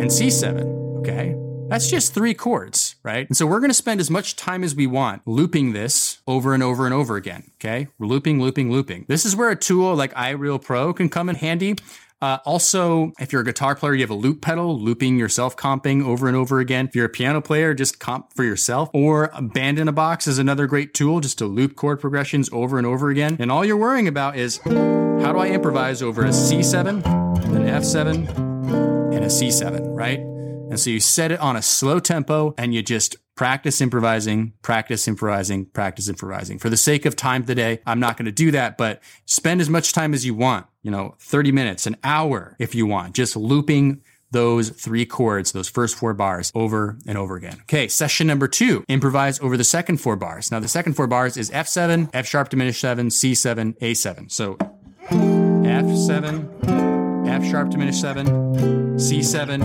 and 0.00 0.10
C7. 0.10 0.98
Okay. 0.98 1.39
That's 1.70 1.88
just 1.88 2.12
three 2.12 2.34
chords, 2.34 2.96
right? 3.04 3.28
And 3.28 3.36
so 3.36 3.46
we're 3.46 3.60
going 3.60 3.70
to 3.70 3.74
spend 3.74 4.00
as 4.00 4.10
much 4.10 4.34
time 4.34 4.64
as 4.64 4.74
we 4.74 4.88
want 4.88 5.22
looping 5.24 5.72
this 5.72 6.20
over 6.26 6.52
and 6.52 6.62
over 6.64 6.84
and 6.84 6.92
over 6.92 7.16
again. 7.16 7.52
Okay. 7.56 7.86
We're 7.98 8.08
looping, 8.08 8.42
looping, 8.42 8.72
looping. 8.72 9.04
This 9.06 9.24
is 9.24 9.36
where 9.36 9.50
a 9.50 9.56
tool 9.56 9.94
like 9.94 10.12
iReal 10.14 10.60
Pro 10.60 10.92
can 10.92 11.08
come 11.08 11.28
in 11.28 11.36
handy. 11.36 11.76
Uh, 12.22 12.38
also, 12.44 13.12
if 13.18 13.32
you're 13.32 13.40
a 13.40 13.44
guitar 13.44 13.74
player, 13.74 13.94
you 13.94 14.02
have 14.02 14.10
a 14.10 14.14
loop 14.14 14.42
pedal, 14.42 14.78
looping 14.78 15.16
yourself, 15.16 15.56
comping 15.56 16.04
over 16.04 16.28
and 16.28 16.36
over 16.36 16.60
again. 16.60 16.86
If 16.86 16.94
you're 16.94 17.06
a 17.06 17.10
piano 17.10 17.40
player, 17.40 17.72
just 17.72 17.98
comp 17.98 18.34
for 18.34 18.44
yourself. 18.44 18.90
Or 18.92 19.30
a 19.32 19.40
band 19.40 19.78
in 19.78 19.88
a 19.88 19.92
box 19.92 20.26
is 20.26 20.38
another 20.38 20.66
great 20.66 20.92
tool 20.92 21.20
just 21.20 21.38
to 21.38 21.46
loop 21.46 21.76
chord 21.76 22.00
progressions 22.00 22.50
over 22.52 22.76
and 22.76 22.86
over 22.86 23.08
again. 23.08 23.36
And 23.38 23.50
all 23.50 23.64
you're 23.64 23.76
worrying 23.76 24.08
about 24.08 24.36
is 24.36 24.58
how 24.58 25.32
do 25.32 25.38
I 25.38 25.48
improvise 25.48 26.02
over 26.02 26.24
a 26.24 26.28
C7, 26.28 27.06
an 27.06 27.66
F7, 27.66 28.36
and 29.14 29.24
a 29.24 29.28
C7, 29.28 29.96
right? 29.96 30.29
And 30.70 30.80
so 30.80 30.90
you 30.90 31.00
set 31.00 31.32
it 31.32 31.40
on 31.40 31.56
a 31.56 31.62
slow 31.62 31.98
tempo 31.98 32.54
and 32.56 32.72
you 32.72 32.82
just 32.82 33.16
practice 33.34 33.80
improvising, 33.80 34.52
practice 34.62 35.08
improvising, 35.08 35.66
practice 35.66 36.08
improvising. 36.08 36.58
For 36.58 36.70
the 36.70 36.76
sake 36.76 37.06
of 37.06 37.16
time 37.16 37.44
today, 37.44 37.80
I'm 37.86 37.98
not 37.98 38.16
going 38.16 38.26
to 38.26 38.32
do 38.32 38.50
that, 38.52 38.76
but 38.76 39.02
spend 39.26 39.60
as 39.60 39.70
much 39.70 39.92
time 39.92 40.14
as 40.14 40.24
you 40.24 40.34
want, 40.34 40.66
you 40.82 40.90
know, 40.90 41.16
30 41.20 41.50
minutes, 41.50 41.86
an 41.86 41.96
hour 42.04 42.54
if 42.58 42.74
you 42.74 42.86
want, 42.86 43.14
just 43.14 43.36
looping 43.36 44.02
those 44.30 44.70
three 44.70 45.04
chords, 45.06 45.52
those 45.52 45.68
first 45.68 45.96
four 45.96 46.14
bars 46.14 46.52
over 46.54 46.98
and 47.06 47.18
over 47.18 47.36
again. 47.36 47.58
Okay, 47.62 47.88
session 47.88 48.26
number 48.26 48.46
two, 48.46 48.84
improvise 48.88 49.40
over 49.40 49.56
the 49.56 49.64
second 49.64 49.96
four 49.96 50.16
bars. 50.16 50.52
Now 50.52 50.60
the 50.60 50.68
second 50.68 50.92
four 50.94 51.06
bars 51.06 51.36
is 51.36 51.50
F7, 51.50 52.10
F 52.12 52.26
sharp 52.26 52.48
diminished 52.48 52.80
seven, 52.80 53.08
C7, 53.08 53.76
A7. 53.78 54.30
So 54.30 54.56
F7, 55.10 56.89
F 57.30 57.44
sharp 57.44 57.70
diminished 57.70 58.00
seven, 58.00 58.26
C7, 58.96 59.60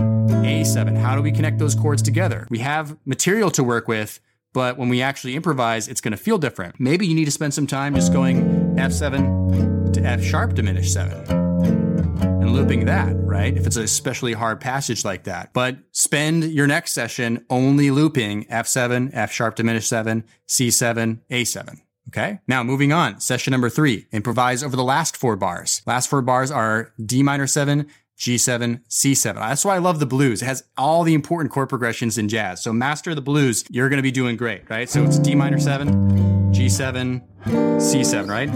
A7. 0.45 0.97
How 0.97 1.15
do 1.15 1.23
we 1.23 1.31
connect 1.31 1.57
those 1.57 1.73
chords 1.73 2.03
together? 2.03 2.45
We 2.51 2.59
have 2.59 2.95
material 3.05 3.49
to 3.51 3.63
work 3.63 3.87
with, 3.87 4.19
but 4.53 4.77
when 4.77 4.87
we 4.87 5.01
actually 5.01 5.35
improvise, 5.35 5.87
it's 5.87 5.99
going 5.99 6.11
to 6.11 6.17
feel 6.17 6.37
different. 6.37 6.79
Maybe 6.79 7.07
you 7.07 7.15
need 7.15 7.25
to 7.25 7.31
spend 7.31 7.55
some 7.55 7.65
time 7.65 7.95
just 7.95 8.13
going 8.13 8.75
F7 8.75 9.93
to 9.93 10.01
F 10.03 10.23
sharp 10.23 10.53
diminished 10.53 10.93
seven 10.93 11.27
and 11.27 12.53
looping 12.53 12.85
that, 12.85 13.15
right? 13.17 13.57
If 13.57 13.65
it's 13.65 13.77
a 13.77 13.81
especially 13.81 14.33
hard 14.33 14.61
passage 14.61 15.03
like 15.03 15.23
that. 15.23 15.51
But 15.51 15.77
spend 15.91 16.43
your 16.43 16.67
next 16.67 16.93
session 16.93 17.47
only 17.49 17.89
looping 17.89 18.45
F7, 18.45 19.09
F 19.11 19.31
sharp 19.31 19.55
diminished 19.55 19.89
seven, 19.89 20.23
C7, 20.47 21.21
A7. 21.31 21.81
Okay. 22.09 22.39
Now 22.47 22.63
moving 22.63 22.93
on. 22.93 23.19
Session 23.19 23.51
number 23.51 23.69
three. 23.69 24.07
Improvise 24.11 24.63
over 24.63 24.75
the 24.75 24.83
last 24.83 25.17
four 25.17 25.35
bars. 25.35 25.81
Last 25.85 26.09
four 26.09 26.21
bars 26.21 26.51
are 26.51 26.93
D 27.03 27.23
minor 27.23 27.47
seven, 27.47 27.87
G7, 28.17 28.81
C7. 28.87 29.35
That's 29.35 29.65
why 29.65 29.75
I 29.75 29.79
love 29.79 29.99
the 29.99 30.05
blues. 30.05 30.41
It 30.41 30.45
has 30.45 30.63
all 30.77 31.03
the 31.03 31.13
important 31.13 31.51
chord 31.51 31.69
progressions 31.69 32.17
in 32.17 32.29
jazz. 32.29 32.63
So 32.63 32.71
master 32.71 33.13
the 33.15 33.21
blues, 33.21 33.65
you're 33.69 33.89
going 33.89 33.97
to 33.97 34.03
be 34.03 34.11
doing 34.11 34.37
great, 34.37 34.69
right? 34.69 34.89
So 34.89 35.03
it's 35.03 35.19
D 35.19 35.35
minor 35.35 35.59
7, 35.59 36.53
G7, 36.53 37.21
C7, 37.45 38.29
right? 38.29 38.49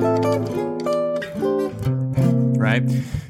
Right? 2.58 2.84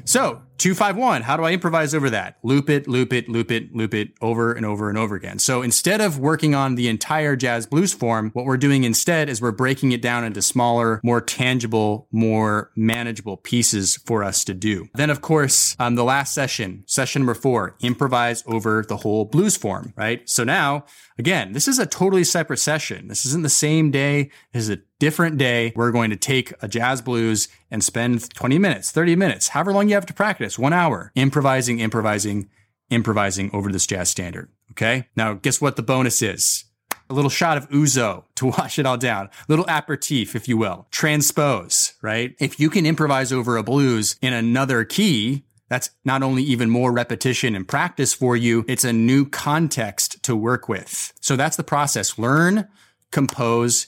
So 0.04 0.42
251, 0.60 1.22
how 1.22 1.36
do 1.36 1.44
I 1.44 1.52
improvise 1.52 1.94
over 1.94 2.10
that? 2.10 2.36
Loop 2.42 2.68
it, 2.68 2.86
loop 2.86 3.12
it, 3.12 3.28
loop 3.28 3.50
it, 3.50 3.74
loop 3.74 3.94
it 3.94 4.10
over 4.20 4.52
and 4.52 4.66
over 4.66 4.90
and 4.90 4.98
over 4.98 5.16
again. 5.16 5.38
So 5.38 5.62
instead 5.62 6.00
of 6.00 6.18
working 6.18 6.54
on 6.54 6.74
the 6.74 6.88
entire 6.88 7.34
jazz 7.34 7.66
blues 7.66 7.94
form, 7.94 8.30
what 8.34 8.44
we're 8.44 8.58
doing 8.58 8.84
instead 8.84 9.30
is 9.30 9.40
we're 9.40 9.52
breaking 9.52 9.92
it 9.92 10.02
down 10.02 10.22
into 10.22 10.42
smaller, 10.42 11.00
more 11.02 11.22
tangible, 11.22 12.08
more 12.12 12.70
manageable 12.76 13.38
pieces 13.38 13.96
for 13.96 14.22
us 14.22 14.44
to 14.44 14.54
do. 14.54 14.88
Then, 14.94 15.08
of 15.08 15.22
course, 15.22 15.74
um, 15.78 15.94
the 15.94 16.04
last 16.04 16.34
session, 16.34 16.84
session 16.86 17.22
number 17.22 17.34
four, 17.34 17.76
improvise 17.80 18.44
over 18.46 18.84
the 18.86 18.98
whole 18.98 19.24
blues 19.24 19.56
form, 19.56 19.94
right? 19.96 20.28
So 20.28 20.44
now, 20.44 20.84
again, 21.18 21.52
this 21.52 21.68
is 21.68 21.78
a 21.78 21.86
totally 21.86 22.24
separate 22.24 22.58
session. 22.58 23.08
This 23.08 23.24
isn't 23.24 23.42
the 23.42 23.48
same 23.48 23.90
day. 23.90 24.30
This 24.52 24.64
is 24.64 24.70
a 24.70 24.78
different 25.00 25.38
day. 25.38 25.72
We're 25.74 25.90
going 25.90 26.10
to 26.10 26.16
take 26.16 26.52
a 26.62 26.68
jazz 26.68 27.02
blues 27.02 27.48
and 27.70 27.82
spend 27.82 28.32
20 28.32 28.58
minutes, 28.58 28.92
30 28.92 29.16
minutes, 29.16 29.48
however 29.48 29.72
long 29.72 29.88
you 29.88 29.96
have 29.96 30.06
to 30.06 30.14
practice, 30.14 30.56
one 30.56 30.72
hour, 30.72 31.10
improvising, 31.16 31.80
improvising, 31.80 32.48
improvising 32.90 33.50
over 33.52 33.72
this 33.72 33.86
jazz 33.86 34.08
standard. 34.08 34.48
Okay. 34.70 35.08
Now, 35.16 35.34
guess 35.34 35.60
what 35.60 35.74
the 35.74 35.82
bonus 35.82 36.22
is? 36.22 36.64
A 37.08 37.14
little 37.14 37.30
shot 37.30 37.56
of 37.56 37.68
ouzo 37.70 38.24
to 38.36 38.46
wash 38.58 38.78
it 38.78 38.86
all 38.86 38.96
down. 38.96 39.26
A 39.26 39.30
little 39.48 39.66
aperitif, 39.68 40.36
if 40.36 40.46
you 40.46 40.56
will. 40.56 40.86
Transpose, 40.92 41.94
right? 42.02 42.36
If 42.38 42.60
you 42.60 42.70
can 42.70 42.86
improvise 42.86 43.32
over 43.32 43.56
a 43.56 43.64
blues 43.64 44.16
in 44.22 44.32
another 44.32 44.84
key, 44.84 45.44
that's 45.68 45.90
not 46.04 46.22
only 46.22 46.42
even 46.42 46.68
more 46.68 46.92
repetition 46.92 47.54
and 47.54 47.66
practice 47.66 48.12
for 48.12 48.36
you, 48.36 48.64
it's 48.68 48.84
a 48.84 48.92
new 48.92 49.24
context 49.24 50.22
to 50.24 50.36
work 50.36 50.68
with. 50.68 51.12
So 51.20 51.36
that's 51.36 51.56
the 51.56 51.64
process. 51.64 52.18
Learn, 52.18 52.68
compose, 53.12 53.86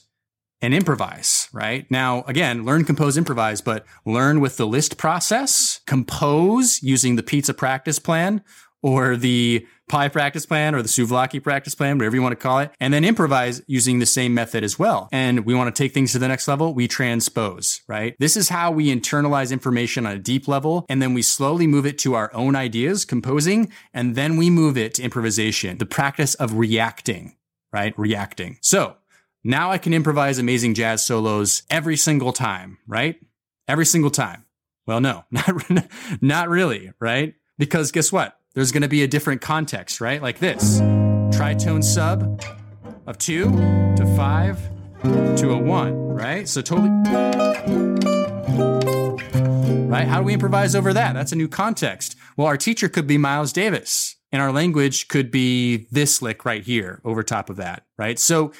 and 0.62 0.72
improvise, 0.72 1.48
right? 1.52 1.90
Now, 1.90 2.22
again, 2.22 2.64
learn, 2.64 2.84
compose, 2.84 3.18
improvise, 3.18 3.60
but 3.60 3.84
learn 4.06 4.40
with 4.40 4.56
the 4.56 4.66
list 4.66 4.96
process, 4.96 5.80
compose 5.86 6.82
using 6.82 7.16
the 7.16 7.22
pizza 7.22 7.52
practice 7.52 7.98
plan 7.98 8.42
or 8.82 9.16
the 9.16 9.66
pie 9.88 10.08
practice 10.08 10.46
plan 10.46 10.74
or 10.74 10.82
the 10.82 10.88
souvlaki 10.88 11.42
practice 11.42 11.74
plan, 11.74 11.98
whatever 11.98 12.16
you 12.16 12.22
want 12.22 12.32
to 12.32 12.36
call 12.36 12.60
it, 12.60 12.70
and 12.80 12.94
then 12.94 13.04
improvise 13.04 13.60
using 13.66 13.98
the 13.98 14.06
same 14.06 14.32
method 14.32 14.64
as 14.64 14.78
well. 14.78 15.08
And 15.12 15.44
we 15.44 15.54
want 15.54 15.74
to 15.74 15.82
take 15.82 15.92
things 15.92 16.12
to 16.12 16.18
the 16.18 16.28
next 16.28 16.48
level. 16.48 16.74
We 16.74 16.88
transpose, 16.88 17.82
right? 17.86 18.16
This 18.18 18.36
is 18.36 18.48
how 18.48 18.70
we 18.70 18.94
internalize 18.94 19.52
information 19.52 20.06
on 20.06 20.12
a 20.12 20.18
deep 20.18 20.48
level. 20.48 20.86
And 20.88 21.02
then 21.02 21.12
we 21.14 21.22
slowly 21.22 21.66
move 21.66 21.86
it 21.86 21.98
to 21.98 22.14
our 22.14 22.34
own 22.34 22.56
ideas, 22.56 23.04
composing, 23.04 23.70
and 23.92 24.14
then 24.14 24.36
we 24.36 24.50
move 24.50 24.78
it 24.78 24.94
to 24.94 25.02
improvisation, 25.02 25.78
the 25.78 25.86
practice 25.86 26.34
of 26.34 26.56
reacting, 26.56 27.36
right? 27.72 27.96
Reacting. 27.98 28.58
So 28.62 28.96
now 29.44 29.70
I 29.70 29.78
can 29.78 29.92
improvise 29.92 30.38
amazing 30.38 30.74
jazz 30.74 31.04
solos 31.04 31.62
every 31.68 31.96
single 31.96 32.32
time, 32.32 32.78
right? 32.86 33.16
Every 33.66 33.86
single 33.86 34.10
time. 34.10 34.44
Well, 34.86 35.00
no, 35.00 35.24
not, 35.30 35.86
not 36.20 36.48
really, 36.48 36.92
right? 37.00 37.34
Because 37.58 37.92
guess 37.92 38.12
what? 38.12 38.38
There's 38.54 38.72
going 38.72 38.82
to 38.82 38.88
be 38.88 39.02
a 39.02 39.08
different 39.08 39.40
context, 39.40 40.00
right? 40.00 40.20
Like 40.22 40.38
this 40.38 40.80
tritone 40.80 41.82
sub 41.82 42.42
of 43.06 43.18
two 43.18 43.50
to 43.96 44.14
five 44.16 44.58
to 45.02 45.50
a 45.50 45.58
one, 45.58 45.94
right? 45.94 46.48
So 46.48 46.62
totally. 46.62 46.90
Right? 49.88 50.06
How 50.06 50.18
do 50.18 50.24
we 50.24 50.34
improvise 50.34 50.74
over 50.74 50.92
that? 50.92 51.14
That's 51.14 51.32
a 51.32 51.36
new 51.36 51.48
context. 51.48 52.16
Well, 52.36 52.46
our 52.46 52.56
teacher 52.56 52.88
could 52.88 53.06
be 53.06 53.18
Miles 53.18 53.52
Davis, 53.52 54.16
and 54.30 54.40
our 54.40 54.52
language 54.52 55.08
could 55.08 55.30
be 55.30 55.86
this 55.90 56.22
lick 56.22 56.44
right 56.44 56.62
here 56.62 57.00
over 57.04 57.22
top 57.22 57.50
of 57.50 57.56
that, 57.56 57.84
right? 57.98 58.18
So 58.18 58.52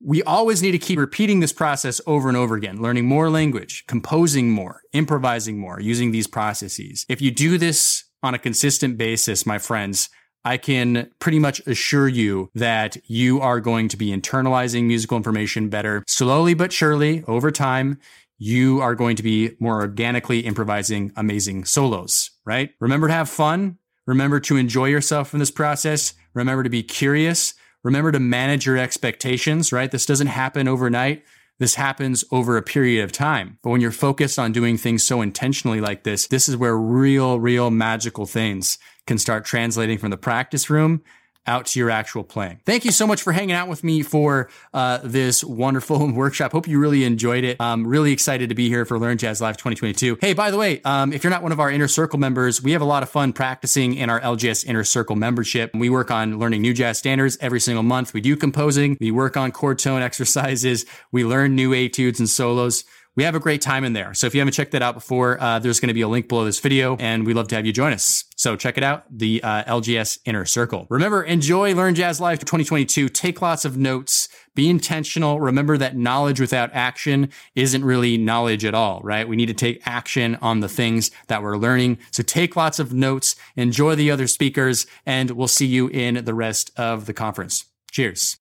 we 0.00 0.22
always 0.22 0.62
need 0.62 0.72
to 0.72 0.78
keep 0.78 0.98
repeating 0.98 1.40
this 1.40 1.52
process 1.52 2.00
over 2.06 2.28
and 2.28 2.36
over 2.36 2.54
again, 2.54 2.80
learning 2.80 3.06
more 3.06 3.30
language, 3.30 3.84
composing 3.86 4.50
more, 4.50 4.82
improvising 4.92 5.58
more, 5.58 5.80
using 5.80 6.10
these 6.10 6.26
processes. 6.26 7.06
If 7.08 7.20
you 7.20 7.30
do 7.30 7.58
this 7.58 8.04
on 8.22 8.34
a 8.34 8.38
consistent 8.38 8.96
basis, 8.96 9.46
my 9.46 9.58
friends, 9.58 10.08
I 10.44 10.58
can 10.58 11.10
pretty 11.20 11.38
much 11.38 11.60
assure 11.66 12.08
you 12.08 12.50
that 12.54 12.96
you 13.06 13.40
are 13.40 13.60
going 13.60 13.88
to 13.88 13.96
be 13.96 14.10
internalizing 14.10 14.84
musical 14.84 15.16
information 15.16 15.70
better 15.70 16.04
slowly 16.06 16.54
but 16.54 16.72
surely 16.72 17.24
over 17.26 17.50
time. 17.50 17.98
You 18.36 18.80
are 18.80 18.94
going 18.94 19.16
to 19.16 19.22
be 19.22 19.52
more 19.58 19.80
organically 19.80 20.40
improvising 20.40 21.12
amazing 21.16 21.64
solos, 21.64 22.30
right? 22.44 22.70
Remember 22.80 23.08
to 23.08 23.14
have 23.14 23.30
fun. 23.30 23.78
Remember 24.06 24.38
to 24.40 24.56
enjoy 24.56 24.86
yourself 24.86 25.32
in 25.32 25.40
this 25.40 25.50
process. 25.50 26.12
Remember 26.34 26.62
to 26.62 26.68
be 26.68 26.82
curious. 26.82 27.54
Remember 27.84 28.10
to 28.10 28.18
manage 28.18 28.66
your 28.66 28.78
expectations, 28.78 29.72
right? 29.72 29.90
This 29.90 30.06
doesn't 30.06 30.28
happen 30.28 30.66
overnight. 30.66 31.22
This 31.58 31.76
happens 31.76 32.24
over 32.32 32.56
a 32.56 32.62
period 32.62 33.04
of 33.04 33.12
time. 33.12 33.58
But 33.62 33.70
when 33.70 33.80
you're 33.80 33.92
focused 33.92 34.38
on 34.38 34.50
doing 34.50 34.76
things 34.76 35.06
so 35.06 35.22
intentionally 35.22 35.80
like 35.80 36.02
this, 36.02 36.26
this 36.26 36.48
is 36.48 36.56
where 36.56 36.76
real, 36.76 37.38
real 37.38 37.70
magical 37.70 38.26
things 38.26 38.78
can 39.06 39.18
start 39.18 39.44
translating 39.44 39.98
from 39.98 40.10
the 40.10 40.16
practice 40.16 40.68
room 40.68 41.02
out 41.46 41.66
to 41.66 41.78
your 41.78 41.90
actual 41.90 42.24
playing. 42.24 42.60
Thank 42.64 42.84
you 42.84 42.90
so 42.92 43.06
much 43.06 43.22
for 43.22 43.32
hanging 43.32 43.54
out 43.54 43.68
with 43.68 43.84
me 43.84 44.02
for 44.02 44.48
uh, 44.72 44.98
this 45.02 45.44
wonderful 45.44 46.10
workshop. 46.12 46.52
Hope 46.52 46.66
you 46.66 46.78
really 46.78 47.04
enjoyed 47.04 47.44
it. 47.44 47.56
I'm 47.60 47.86
really 47.86 48.12
excited 48.12 48.48
to 48.48 48.54
be 48.54 48.68
here 48.68 48.84
for 48.84 48.98
Learn 48.98 49.18
Jazz 49.18 49.40
Live 49.40 49.56
2022. 49.56 50.18
Hey, 50.20 50.32
by 50.32 50.50
the 50.50 50.56
way, 50.56 50.80
um, 50.84 51.12
if 51.12 51.22
you're 51.22 51.30
not 51.30 51.42
one 51.42 51.52
of 51.52 51.60
our 51.60 51.70
Inner 51.70 51.88
Circle 51.88 52.18
members, 52.18 52.62
we 52.62 52.72
have 52.72 52.82
a 52.82 52.86
lot 52.86 53.02
of 53.02 53.10
fun 53.10 53.32
practicing 53.32 53.94
in 53.94 54.10
our 54.10 54.20
LJS 54.20 54.64
Inner 54.66 54.84
Circle 54.84 55.16
membership. 55.16 55.70
We 55.74 55.90
work 55.90 56.10
on 56.10 56.38
learning 56.38 56.62
new 56.62 56.74
jazz 56.74 56.98
standards 56.98 57.36
every 57.40 57.60
single 57.60 57.82
month. 57.82 58.14
We 58.14 58.20
do 58.20 58.36
composing. 58.36 58.96
We 59.00 59.10
work 59.10 59.36
on 59.36 59.52
chord 59.52 59.78
tone 59.78 60.02
exercises. 60.14 60.86
We 61.12 61.24
learn 61.24 61.54
new 61.54 61.74
etudes 61.74 62.18
and 62.18 62.28
solos 62.28 62.84
we 63.16 63.22
have 63.22 63.34
a 63.34 63.40
great 63.40 63.60
time 63.60 63.84
in 63.84 63.92
there. 63.92 64.12
So 64.14 64.26
if 64.26 64.34
you 64.34 64.40
haven't 64.40 64.54
checked 64.54 64.72
that 64.72 64.82
out 64.82 64.94
before, 64.94 65.40
uh, 65.40 65.58
there's 65.58 65.80
going 65.80 65.88
to 65.88 65.94
be 65.94 66.00
a 66.00 66.08
link 66.08 66.28
below 66.28 66.44
this 66.44 66.60
video 66.60 66.96
and 66.96 67.26
we'd 67.26 67.34
love 67.34 67.48
to 67.48 67.54
have 67.54 67.66
you 67.66 67.72
join 67.72 67.92
us. 67.92 68.24
So 68.36 68.56
check 68.56 68.76
it 68.76 68.82
out, 68.82 69.04
the 69.10 69.42
uh, 69.42 69.64
LJS 69.64 70.18
Inner 70.24 70.44
Circle. 70.44 70.86
Remember, 70.90 71.22
enjoy 71.22 71.74
Learn 71.74 71.94
Jazz 71.94 72.20
Live 72.20 72.40
2022. 72.40 73.08
Take 73.08 73.40
lots 73.40 73.64
of 73.64 73.76
notes. 73.76 74.28
Be 74.54 74.68
intentional. 74.68 75.40
Remember 75.40 75.76
that 75.78 75.96
knowledge 75.96 76.40
without 76.40 76.70
action 76.72 77.30
isn't 77.54 77.84
really 77.84 78.18
knowledge 78.18 78.64
at 78.64 78.74
all, 78.74 79.00
right? 79.02 79.28
We 79.28 79.36
need 79.36 79.46
to 79.46 79.54
take 79.54 79.86
action 79.86 80.36
on 80.42 80.60
the 80.60 80.68
things 80.68 81.10
that 81.28 81.42
we're 81.42 81.56
learning. 81.56 81.98
So 82.10 82.22
take 82.22 82.56
lots 82.56 82.78
of 82.78 82.92
notes, 82.92 83.36
enjoy 83.56 83.94
the 83.94 84.10
other 84.10 84.26
speakers, 84.26 84.86
and 85.06 85.30
we'll 85.32 85.48
see 85.48 85.66
you 85.66 85.88
in 85.88 86.24
the 86.24 86.34
rest 86.34 86.70
of 86.76 87.06
the 87.06 87.14
conference. 87.14 87.64
Cheers. 87.90 88.38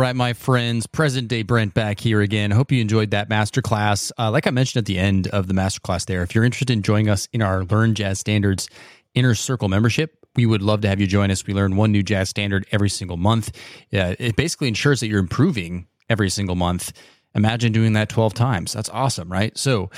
Right, 0.00 0.16
my 0.16 0.32
friends, 0.32 0.86
present 0.86 1.28
day 1.28 1.42
Brent 1.42 1.74
back 1.74 2.00
here 2.00 2.22
again. 2.22 2.50
Hope 2.50 2.72
you 2.72 2.80
enjoyed 2.80 3.10
that 3.10 3.28
masterclass. 3.28 4.10
Uh, 4.18 4.30
like 4.30 4.46
I 4.46 4.50
mentioned 4.50 4.80
at 4.80 4.86
the 4.86 4.98
end 4.98 5.28
of 5.28 5.46
the 5.46 5.52
masterclass, 5.52 6.06
there, 6.06 6.22
if 6.22 6.34
you're 6.34 6.44
interested 6.44 6.72
in 6.72 6.82
joining 6.82 7.10
us 7.10 7.28
in 7.32 7.42
our 7.42 7.64
Learn 7.64 7.94
Jazz 7.94 8.18
Standards 8.18 8.68
Inner 9.14 9.34
Circle 9.34 9.68
membership, 9.68 10.16
we 10.36 10.46
would 10.46 10.62
love 10.62 10.80
to 10.82 10.88
have 10.88 11.00
you 11.00 11.06
join 11.06 11.30
us. 11.30 11.46
We 11.46 11.52
learn 11.52 11.76
one 11.76 11.92
new 11.92 12.02
jazz 12.02 12.30
standard 12.30 12.66
every 12.72 12.88
single 12.88 13.18
month. 13.18 13.54
Uh, 13.92 14.14
it 14.18 14.36
basically 14.36 14.68
ensures 14.68 15.00
that 15.00 15.08
you're 15.08 15.18
improving 15.18 15.86
every 16.08 16.30
single 16.30 16.56
month. 16.56 16.92
Imagine 17.34 17.72
doing 17.72 17.92
that 17.92 18.08
12 18.08 18.32
times. 18.32 18.72
That's 18.72 18.88
awesome, 18.88 19.30
right? 19.30 19.56
So, 19.58 19.90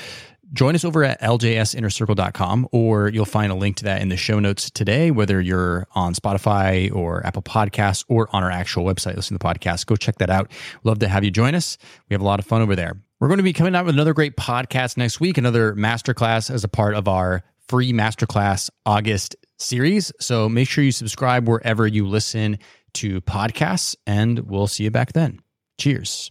join 0.52 0.74
us 0.74 0.84
over 0.84 1.04
at 1.04 1.20
ljsinnercircle.com 1.20 2.68
or 2.72 3.08
you'll 3.08 3.24
find 3.24 3.50
a 3.50 3.54
link 3.54 3.76
to 3.76 3.84
that 3.84 4.02
in 4.02 4.08
the 4.08 4.16
show 4.16 4.38
notes 4.38 4.70
today. 4.70 5.10
Whether 5.10 5.40
you're 5.40 5.86
on 5.94 6.14
spotify 6.14 6.94
or 6.94 7.24
apple 7.26 7.42
podcasts 7.42 8.04
or 8.08 8.28
on 8.34 8.42
our 8.42 8.50
actual 8.50 8.84
website 8.84 9.16
listening 9.16 9.38
to 9.38 9.44
the 9.44 9.54
podcast 9.54 9.86
go 9.86 9.96
check 9.96 10.18
that 10.18 10.30
out. 10.30 10.50
Love 10.84 10.98
to 11.00 11.08
have 11.08 11.24
you 11.24 11.30
join 11.30 11.54
us. 11.54 11.78
We 12.08 12.14
have 12.14 12.20
a 12.20 12.24
lot 12.24 12.38
of 12.38 12.46
fun 12.46 12.62
over 12.62 12.76
there. 12.76 13.00
We're 13.20 13.28
going 13.28 13.38
to 13.38 13.44
be 13.44 13.52
coming 13.52 13.74
out 13.74 13.84
with 13.84 13.94
another 13.94 14.14
great 14.14 14.36
podcast 14.36 14.96
next 14.96 15.20
week 15.20 15.38
another 15.38 15.74
masterclass 15.74 16.50
as 16.52 16.64
a 16.64 16.68
part 16.68 16.94
of 16.94 17.08
our 17.08 17.42
free 17.68 17.92
masterclass 17.92 18.68
august 18.84 19.36
series. 19.58 20.12
So 20.20 20.48
make 20.48 20.68
sure 20.68 20.84
you 20.84 20.92
subscribe 20.92 21.48
wherever 21.48 21.86
you 21.86 22.06
listen 22.06 22.58
to 22.94 23.20
podcasts 23.22 23.96
and 24.06 24.40
we'll 24.40 24.66
see 24.66 24.84
you 24.84 24.90
back 24.90 25.12
then. 25.12 25.40
Cheers 25.78 26.30